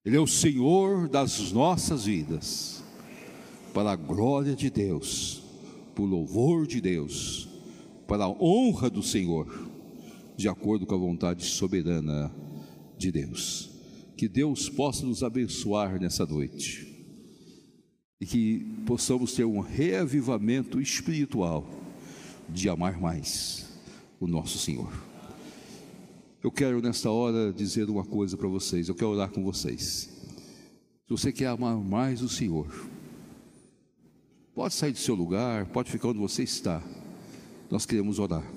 Ele 0.04 0.18
é 0.18 0.20
o 0.20 0.28
Senhor 0.28 1.08
das 1.08 1.54
nossas 1.54 2.06
vidas 2.06 2.84
para 3.74 3.94
a 3.94 3.96
glória 3.96 4.54
de 4.54 4.70
Deus, 4.70 5.42
para 5.96 6.04
o 6.04 6.08
louvor 6.08 6.68
de 6.68 6.82
Deus, 6.82 7.48
para 8.14 8.26
a 8.26 8.30
honra 8.30 8.92
do 8.92 9.02
Senhor, 9.02 9.48
de 10.38 10.48
acordo 10.48 10.86
com 10.86 10.94
a 10.94 10.98
vontade 11.00 11.44
soberana 11.44 12.32
de 12.96 13.12
Deus. 13.12 13.72
Que 14.16 14.28
Deus 14.28 14.70
possa 14.70 15.04
nos 15.04 15.24
abençoar 15.24 16.00
nessa 16.00 16.24
noite 16.24 16.96
e 18.22 18.26
que 18.28 18.60
possamos 18.86 19.34
ter 19.34 19.46
um 19.46 19.62
reavivamento 19.62 20.80
espiritual 20.80 21.68
de 22.48 22.70
amar 22.70 23.02
mais 23.02 23.68
o 24.20 24.28
nosso 24.28 24.60
Senhor. 24.60 24.94
Eu 26.44 26.52
quero 26.52 26.84
nesta 26.84 27.10
hora 27.10 27.52
dizer 27.52 27.90
uma 27.90 28.06
coisa 28.06 28.38
para 28.38 28.48
vocês, 28.48 28.90
eu 28.90 28.94
quero 28.94 29.10
orar 29.10 29.32
com 29.32 29.44
vocês. 29.44 30.08
Se 31.08 31.10
você 31.10 31.32
quer 31.32 31.48
amar 31.48 31.76
mais 31.78 32.22
o 32.22 32.30
Senhor, 32.30 32.68
Pode 34.54 34.76
sair 34.76 34.92
do 34.92 35.00
seu 35.00 35.16
lugar, 35.16 35.66
pode 35.66 35.90
ficar 35.90 36.10
onde 36.10 36.20
você 36.20 36.44
está. 36.44 36.80
Nós 37.74 37.88
queremos 37.88 38.20
orar, 38.20 38.48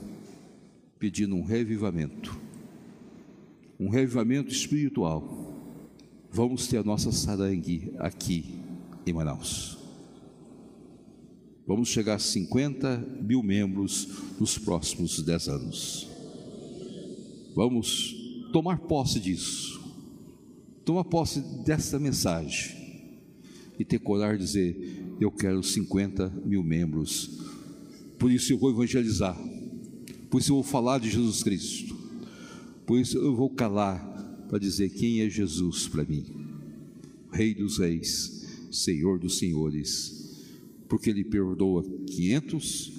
pedindo 0.99 1.35
um 1.35 1.43
revivamento, 1.43 2.39
um 3.81 3.89
revivamento 3.89 4.53
espiritual. 4.53 5.55
Vamos 6.31 6.67
ter 6.67 6.77
a 6.77 6.83
nossa 6.83 7.11
sarangue 7.11 7.95
aqui 7.99 8.61
em 9.07 9.15
Manaus. 9.15 9.79
Vamos 11.67 11.89
chegar 11.89 12.17
a 12.17 12.19
50 12.19 12.99
mil 13.23 13.43
membros 13.43 14.07
nos 14.39 14.59
próximos 14.59 15.23
10 15.23 15.49
anos. 15.49 16.09
Vamos 17.55 18.15
tomar 18.53 18.81
posse 18.81 19.19
disso, 19.19 19.81
tomar 20.85 21.05
posse 21.05 21.41
dessa 21.65 21.99
mensagem 21.99 22.77
e 23.79 23.85
ter 23.85 23.99
coragem 23.99 24.37
de 24.37 24.45
dizer: 24.45 25.17
eu 25.19 25.31
quero 25.31 25.63
50 25.63 26.29
mil 26.45 26.63
membros. 26.63 27.56
Por 28.19 28.31
isso 28.31 28.53
eu 28.53 28.59
vou 28.59 28.71
evangelizar. 28.71 29.37
Por 30.31 30.41
isso 30.41 30.53
eu 30.53 30.57
vou 30.57 30.65
falar 30.65 30.99
de 30.99 31.11
Jesus 31.11 31.43
Cristo. 31.43 31.97
Por 32.87 33.01
isso 33.01 33.19
eu 33.19 33.35
vou 33.35 33.51
calar 33.51 34.05
para 34.49 34.59
dizer 34.59 34.91
quem 34.91 35.21
é 35.21 35.29
Jesus 35.29 35.89
para 35.89 36.05
mim. 36.05 36.25
Rei 37.33 37.55
dos 37.55 37.79
reis, 37.79 38.47
Senhor 38.71 39.19
dos 39.19 39.39
senhores. 39.39 40.45
Porque 40.89 41.11
Ele 41.11 41.25
perdoa 41.25 41.85
500, 42.07 42.93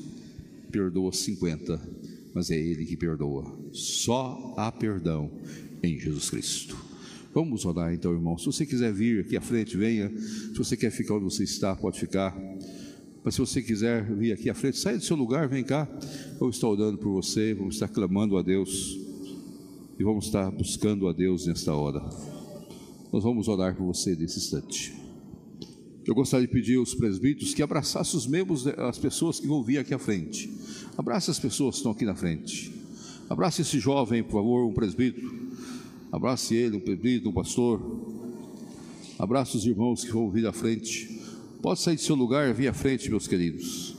perdoa 0.71 1.13
50, 1.13 1.81
mas 2.33 2.51
é 2.51 2.57
Ele 2.57 2.85
que 2.85 2.97
perdoa. 2.97 3.57
Só 3.71 4.53
há 4.57 4.71
perdão 4.71 5.31
em 5.81 5.97
Jesus 5.99 6.29
Cristo. 6.29 6.87
Vamos 7.33 7.65
orar 7.65 7.93
então, 7.93 8.13
irmão. 8.13 8.37
Se 8.37 8.47
você 8.47 8.65
quiser 8.65 8.91
vir 8.91 9.21
aqui 9.21 9.37
à 9.37 9.41
frente, 9.41 9.77
venha. 9.77 10.09
Se 10.09 10.57
você 10.57 10.75
quer 10.75 10.91
ficar 10.91 11.15
onde 11.15 11.25
você 11.25 11.43
está, 11.43 11.75
pode 11.75 11.99
ficar. 11.99 12.35
Mas 13.27 13.35
se 13.35 13.41
você 13.41 13.61
quiser 13.61 14.05
vir 14.15 14.31
aqui 14.31 14.49
à 14.49 14.53
frente, 14.53 14.77
saia 14.77 14.97
do 14.97 15.03
seu 15.03 15.17
lugar, 15.17 15.49
vem 15.49 15.61
cá. 15.61 15.85
Vamos 16.39 16.55
estar 16.55 16.69
orando 16.69 16.97
por 16.97 17.11
você, 17.11 17.53
vamos 17.53 17.75
estar 17.75 17.89
clamando 17.89 18.37
a 18.37 18.41
Deus. 18.41 18.97
E 19.99 20.01
vamos 20.01 20.27
estar 20.27 20.49
buscando 20.49 21.09
a 21.09 21.11
Deus 21.11 21.45
nesta 21.45 21.73
hora. 21.73 21.99
Nós 23.11 23.21
vamos 23.21 23.49
orar 23.49 23.75
por 23.75 23.85
você 23.85 24.15
nesse 24.15 24.39
instante. 24.39 24.95
Eu 26.05 26.15
gostaria 26.15 26.47
de 26.47 26.53
pedir 26.53 26.77
aos 26.77 26.95
presbíteros 26.95 27.53
que 27.53 27.61
abraçassem 27.61 28.17
os 28.17 28.25
membros, 28.25 28.65
as 28.65 28.97
pessoas 28.97 29.41
que 29.41 29.47
vão 29.47 29.61
vir 29.61 29.79
aqui 29.79 29.93
à 29.93 29.99
frente. 29.99 30.49
Abrace 30.97 31.29
as 31.29 31.37
pessoas 31.37 31.75
que 31.75 31.79
estão 31.79 31.91
aqui 31.91 32.05
na 32.05 32.15
frente. 32.15 32.71
Abrace 33.29 33.61
esse 33.61 33.77
jovem, 33.77 34.23
por 34.23 34.37
favor, 34.39 34.65
um 34.65 34.73
presbítero. 34.73 35.49
Abrace 36.13 36.55
ele, 36.55 36.77
um 36.77 36.79
presbítero, 36.79 37.31
um 37.31 37.33
pastor. 37.33 37.81
Abrace 39.19 39.57
os 39.57 39.65
irmãos 39.65 40.05
que 40.05 40.13
vão 40.13 40.31
vir 40.31 40.47
à 40.47 40.53
frente. 40.53 41.16
Pode 41.61 41.81
sair 41.81 41.95
do 41.95 42.01
seu 42.01 42.15
lugar 42.15 42.49
e 42.49 42.53
vir 42.53 42.67
à 42.67 42.73
frente, 42.73 43.09
meus 43.09 43.27
queridos. 43.27 43.95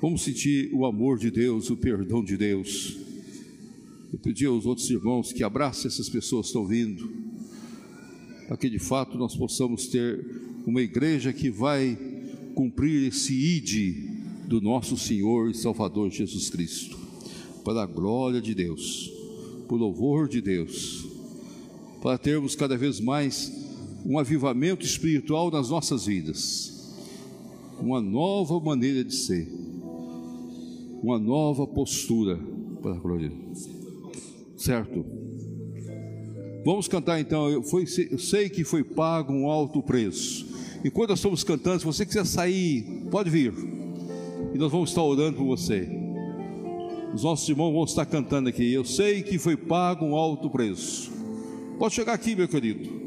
Vamos 0.00 0.22
sentir 0.22 0.70
o 0.72 0.84
amor 0.84 1.18
de 1.18 1.30
Deus, 1.30 1.70
o 1.70 1.76
perdão 1.76 2.22
de 2.22 2.36
Deus. 2.36 2.96
Eu 4.12 4.18
pedi 4.18 4.46
aos 4.46 4.66
outros 4.66 4.88
irmãos 4.90 5.32
que 5.32 5.42
abracem 5.42 5.88
essas 5.88 6.08
pessoas 6.08 6.46
que 6.46 6.50
estão 6.50 6.66
vindo, 6.66 7.10
para 8.46 8.56
que 8.56 8.68
de 8.68 8.78
fato 8.78 9.16
nós 9.16 9.34
possamos 9.34 9.86
ter 9.86 10.24
uma 10.66 10.82
igreja 10.82 11.32
que 11.32 11.50
vai 11.50 11.98
cumprir 12.54 13.08
esse 13.08 13.34
ide 13.34 13.92
do 14.46 14.60
nosso 14.60 14.96
Senhor 14.96 15.50
e 15.50 15.54
Salvador 15.54 16.10
Jesus 16.10 16.50
Cristo, 16.50 16.98
para 17.64 17.82
a 17.82 17.86
glória 17.86 18.40
de 18.40 18.54
Deus 18.54 19.14
por 19.68 19.78
louvor 19.78 20.28
de 20.28 20.40
Deus, 20.40 21.06
para 22.02 22.18
termos 22.18 22.54
cada 22.54 22.76
vez 22.76 23.00
mais 23.00 23.63
um 24.04 24.18
avivamento 24.18 24.84
espiritual 24.84 25.50
nas 25.50 25.70
nossas 25.70 26.06
vidas, 26.06 26.94
uma 27.80 28.00
nova 28.00 28.60
maneira 28.60 29.02
de 29.02 29.14
ser, 29.14 29.48
uma 31.02 31.18
nova 31.18 31.66
postura 31.66 32.38
para 32.82 32.92
a 32.92 32.98
glória. 32.98 33.32
Certo? 34.56 35.04
Vamos 36.64 36.88
cantar 36.88 37.20
então. 37.20 37.48
Eu, 37.50 37.62
foi, 37.62 37.84
eu 38.10 38.18
sei 38.18 38.48
que 38.48 38.64
foi 38.64 38.82
pago 38.82 39.32
um 39.32 39.48
alto 39.48 39.82
preço. 39.82 40.46
Enquanto 40.84 41.10
nós 41.10 41.18
estamos 41.18 41.42
cantando, 41.44 41.80
se 41.80 41.84
você 41.84 42.06
quiser 42.06 42.24
sair, 42.24 43.06
pode 43.10 43.28
vir. 43.30 43.52
E 44.54 44.58
nós 44.58 44.70
vamos 44.70 44.90
estar 44.90 45.02
orando 45.02 45.36
por 45.36 45.44
você. 45.44 45.88
Os 47.14 47.22
nossos 47.22 47.48
irmãos 47.48 47.72
vão 47.72 47.84
estar 47.84 48.06
cantando 48.06 48.48
aqui. 48.48 48.72
Eu 48.72 48.84
sei 48.84 49.22
que 49.22 49.38
foi 49.38 49.56
pago 49.56 50.04
um 50.04 50.14
alto 50.14 50.48
preço. 50.50 51.12
Pode 51.78 51.94
chegar 51.94 52.12
aqui, 52.12 52.34
meu 52.34 52.48
querido. 52.48 53.03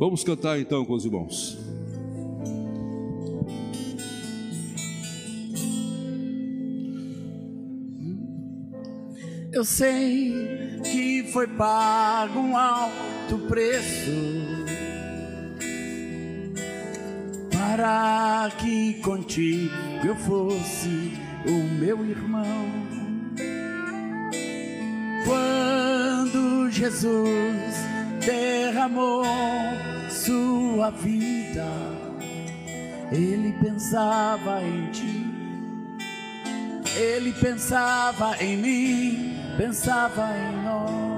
Vamos 0.00 0.24
cantar 0.24 0.58
então 0.58 0.82
com 0.82 0.94
os 0.94 1.04
irmãos. 1.04 1.58
Eu 9.52 9.62
sei 9.62 10.80
que 10.90 11.24
foi 11.24 11.46
pago 11.48 12.38
um 12.40 12.56
alto 12.56 13.36
preço 13.46 14.10
para 17.52 18.50
que 18.58 18.94
contigo 19.02 19.70
eu 20.02 20.16
fosse 20.16 21.12
o 21.46 21.78
meu 21.78 22.06
irmão. 22.06 22.70
Quando 25.26 26.70
Jesus 26.70 27.89
derramou 28.20 29.24
sua 30.10 30.90
vida, 30.90 31.66
ele 33.10 33.52
pensava 33.62 34.62
em 34.62 34.90
ti, 34.90 35.26
ele 36.96 37.32
pensava 37.32 38.36
em 38.42 38.56
mim, 38.56 39.36
pensava 39.56 40.30
em 40.36 40.64
nós. 40.64 41.10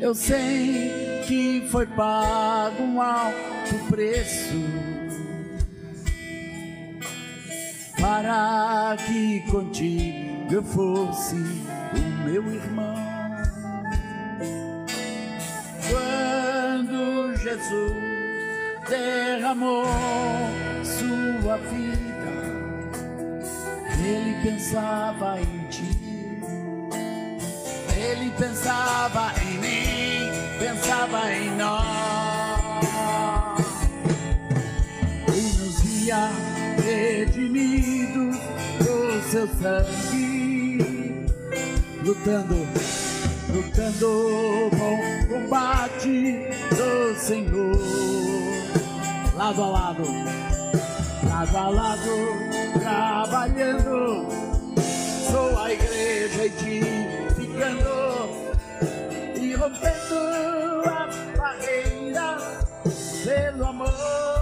Eu 0.00 0.14
sei 0.14 1.22
que 1.26 1.66
foi 1.70 1.86
pago 1.86 2.82
um 2.82 3.00
alto 3.00 3.74
preço 3.88 4.62
para 7.98 8.96
que 9.06 9.40
contigo 9.50 10.52
eu 10.52 10.62
fosse 10.62 11.36
o 11.36 12.28
meu 12.28 12.52
irmão. 12.52 13.13
Quando 15.90 17.36
Jesus 17.36 17.92
derramou 18.88 19.86
sua 20.82 21.56
vida, 21.58 22.04
ele 24.02 24.34
pensava 24.42 25.40
em 25.40 25.68
ti. 25.68 25.94
Ele 27.96 28.30
pensava 28.38 29.32
em 29.42 29.58
mim, 29.58 30.30
pensava 30.58 31.32
em 31.32 31.50
nós. 31.56 32.84
E 35.28 35.40
nos 35.58 35.80
via 35.80 36.28
redimidos 36.84 38.36
do 38.78 39.22
seu 39.30 39.48
sangue, 39.48 41.26
lutando, 42.04 42.66
lutando 43.54 44.68
bom 44.76 44.98
combate 45.28 46.48
do 46.70 47.14
Senhor, 47.16 47.78
lado 49.36 49.62
a 49.62 49.66
lado, 49.68 50.02
lado 51.28 51.56
a 51.56 51.68
lado, 51.68 52.80
trabalhando. 52.80 54.26
Sou 55.30 55.58
a 55.58 55.72
igreja 55.72 56.46
edificando 56.46 57.94
e 59.40 59.54
rompendo 59.54 60.82
a 60.88 61.08
barreira 61.38 62.36
pelo 63.24 63.66
amor. 63.66 64.33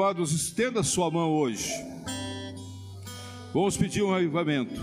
Amados, 0.00 0.30
estenda 0.30 0.84
sua 0.84 1.10
mão 1.10 1.32
hoje. 1.32 1.72
Vamos 3.52 3.76
pedir 3.76 4.00
um 4.00 4.14
avivamento. 4.14 4.80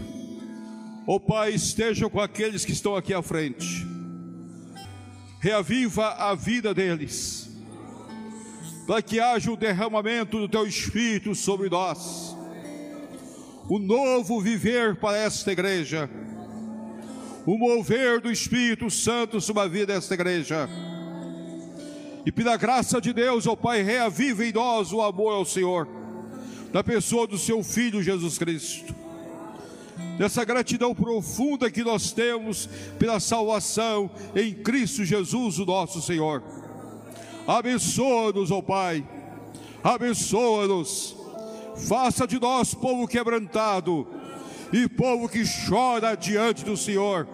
Ó 1.07 1.17
Pai, 1.17 1.53
esteja 1.53 2.09
com 2.09 2.19
aqueles 2.19 2.65
que 2.65 2.73
estão 2.73 2.97
aqui 2.97 3.13
à 3.13 3.21
frente. 3.21 3.87
Reaviva 5.39 6.09
a 6.15 6.35
vida 6.35 6.73
deles. 6.73 7.49
Para 8.85 9.01
que 9.01 9.21
haja 9.21 9.49
o 9.49 9.55
derramamento 9.55 10.37
do 10.37 10.49
teu 10.49 10.67
espírito 10.67 11.33
sobre 11.33 11.69
nós. 11.69 12.35
O 13.69 13.79
novo 13.79 14.41
viver 14.41 14.97
para 14.97 15.17
esta 15.17 15.49
igreja. 15.49 16.09
O 17.45 17.57
mover 17.57 18.19
do 18.19 18.29
Espírito 18.29 18.91
Santo 18.91 19.39
sobre 19.39 19.63
a 19.63 19.67
vida 19.67 19.93
desta 19.93 20.13
igreja. 20.13 20.67
E 22.25 22.31
pela 22.31 22.57
graça 22.57 22.99
de 22.99 23.13
Deus, 23.13 23.45
ó 23.45 23.55
Pai, 23.55 23.83
reaviva 23.83 24.43
em 24.43 24.51
nós 24.51 24.91
o 24.91 25.01
amor 25.01 25.33
ao 25.33 25.45
Senhor, 25.45 25.87
na 26.73 26.83
pessoa 26.83 27.27
do 27.27 27.37
seu 27.37 27.61
Filho 27.63 28.01
Jesus 28.01 28.39
Cristo. 28.39 28.95
Dessa 30.17 30.43
gratidão 30.43 30.95
profunda 30.95 31.69
que 31.69 31.83
nós 31.83 32.11
temos 32.11 32.67
pela 32.97 33.19
salvação 33.19 34.09
em 34.35 34.53
Cristo 34.55 35.05
Jesus, 35.05 35.59
o 35.59 35.65
nosso 35.65 36.01
Senhor. 36.01 36.41
Abençoa-nos, 37.45 38.49
ó 38.49 38.59
Pai, 38.59 39.07
abençoa-nos. 39.83 41.15
Faça 41.87 42.25
de 42.25 42.39
nós 42.39 42.73
povo 42.73 43.07
quebrantado 43.07 44.07
e 44.73 44.89
povo 44.89 45.29
que 45.29 45.43
chora 45.69 46.15
diante 46.15 46.65
do 46.65 46.75
Senhor, 46.75 47.27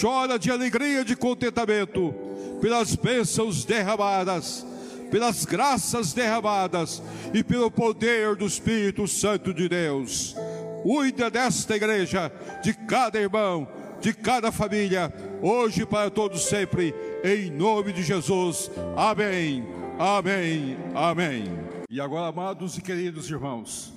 chora 0.00 0.38
de 0.38 0.50
alegria, 0.50 1.02
de 1.02 1.16
contentamento 1.16 2.21
pelas 2.62 2.94
bênçãos 2.94 3.64
derramadas, 3.64 4.64
pelas 5.10 5.44
graças 5.44 6.12
derramadas 6.12 7.02
e 7.34 7.42
pelo 7.42 7.72
poder 7.72 8.36
do 8.36 8.46
Espírito 8.46 9.08
Santo 9.08 9.52
de 9.52 9.68
Deus. 9.68 10.36
Cuida 10.84 11.28
desta 11.28 11.74
igreja, 11.74 12.30
de 12.62 12.72
cada 12.72 13.18
irmão, 13.18 13.66
de 14.00 14.14
cada 14.14 14.52
família, 14.52 15.12
hoje 15.42 15.84
para 15.84 16.08
todos 16.08 16.44
sempre, 16.44 16.94
em 17.24 17.50
nome 17.50 17.92
de 17.92 18.04
Jesus. 18.04 18.70
Amém, 18.96 19.66
amém, 19.98 20.76
amém. 20.94 21.44
E 21.90 22.00
agora, 22.00 22.28
amados 22.28 22.78
e 22.78 22.80
queridos 22.80 23.28
irmãos, 23.28 23.92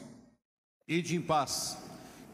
ide 0.87 1.15
em 1.15 1.21
paz. 1.21 1.77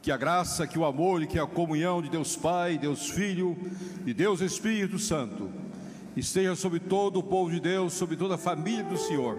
Que 0.02 0.12
a 0.12 0.18
graça, 0.18 0.66
que 0.66 0.80
o 0.80 0.86
amor 0.86 1.22
e 1.22 1.28
que 1.28 1.38
a 1.38 1.46
comunhão 1.46 2.02
de 2.02 2.10
Deus 2.10 2.36
Pai, 2.38 2.78
Deus 2.78 3.10
Filho 3.10 3.56
e 4.06 4.14
Deus 4.14 4.42
Espírito 4.42 4.98
Santo 4.98 5.52
esteja 6.16 6.56
sobre 6.56 6.80
todo 6.80 7.20
o 7.20 7.24
povo 7.24 7.52
de 7.52 7.60
Deus, 7.60 7.94
sobre 7.94 8.16
toda 8.16 8.36
a 8.36 8.38
família 8.38 8.84
do 8.84 8.98
Senhor, 8.98 9.38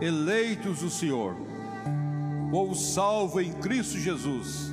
eleitos 0.00 0.80
do 0.80 0.90
Senhor, 0.90 1.36
povo 2.50 2.74
salvo 2.74 3.40
em 3.40 3.52
Cristo 3.52 3.98
Jesus, 3.98 4.72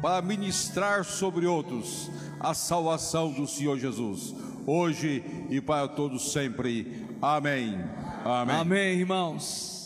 para 0.00 0.22
ministrar 0.22 1.04
sobre 1.04 1.46
outros 1.46 2.10
a 2.40 2.54
salvação 2.54 3.32
do 3.32 3.46
Senhor 3.46 3.78
Jesus, 3.78 4.34
hoje 4.66 5.24
e 5.50 5.60
para 5.60 5.88
todos 5.88 6.32
sempre. 6.32 7.04
Amém. 7.20 7.78
Amém. 8.24 8.56
Amém, 8.56 8.98
irmãos. 9.00 9.77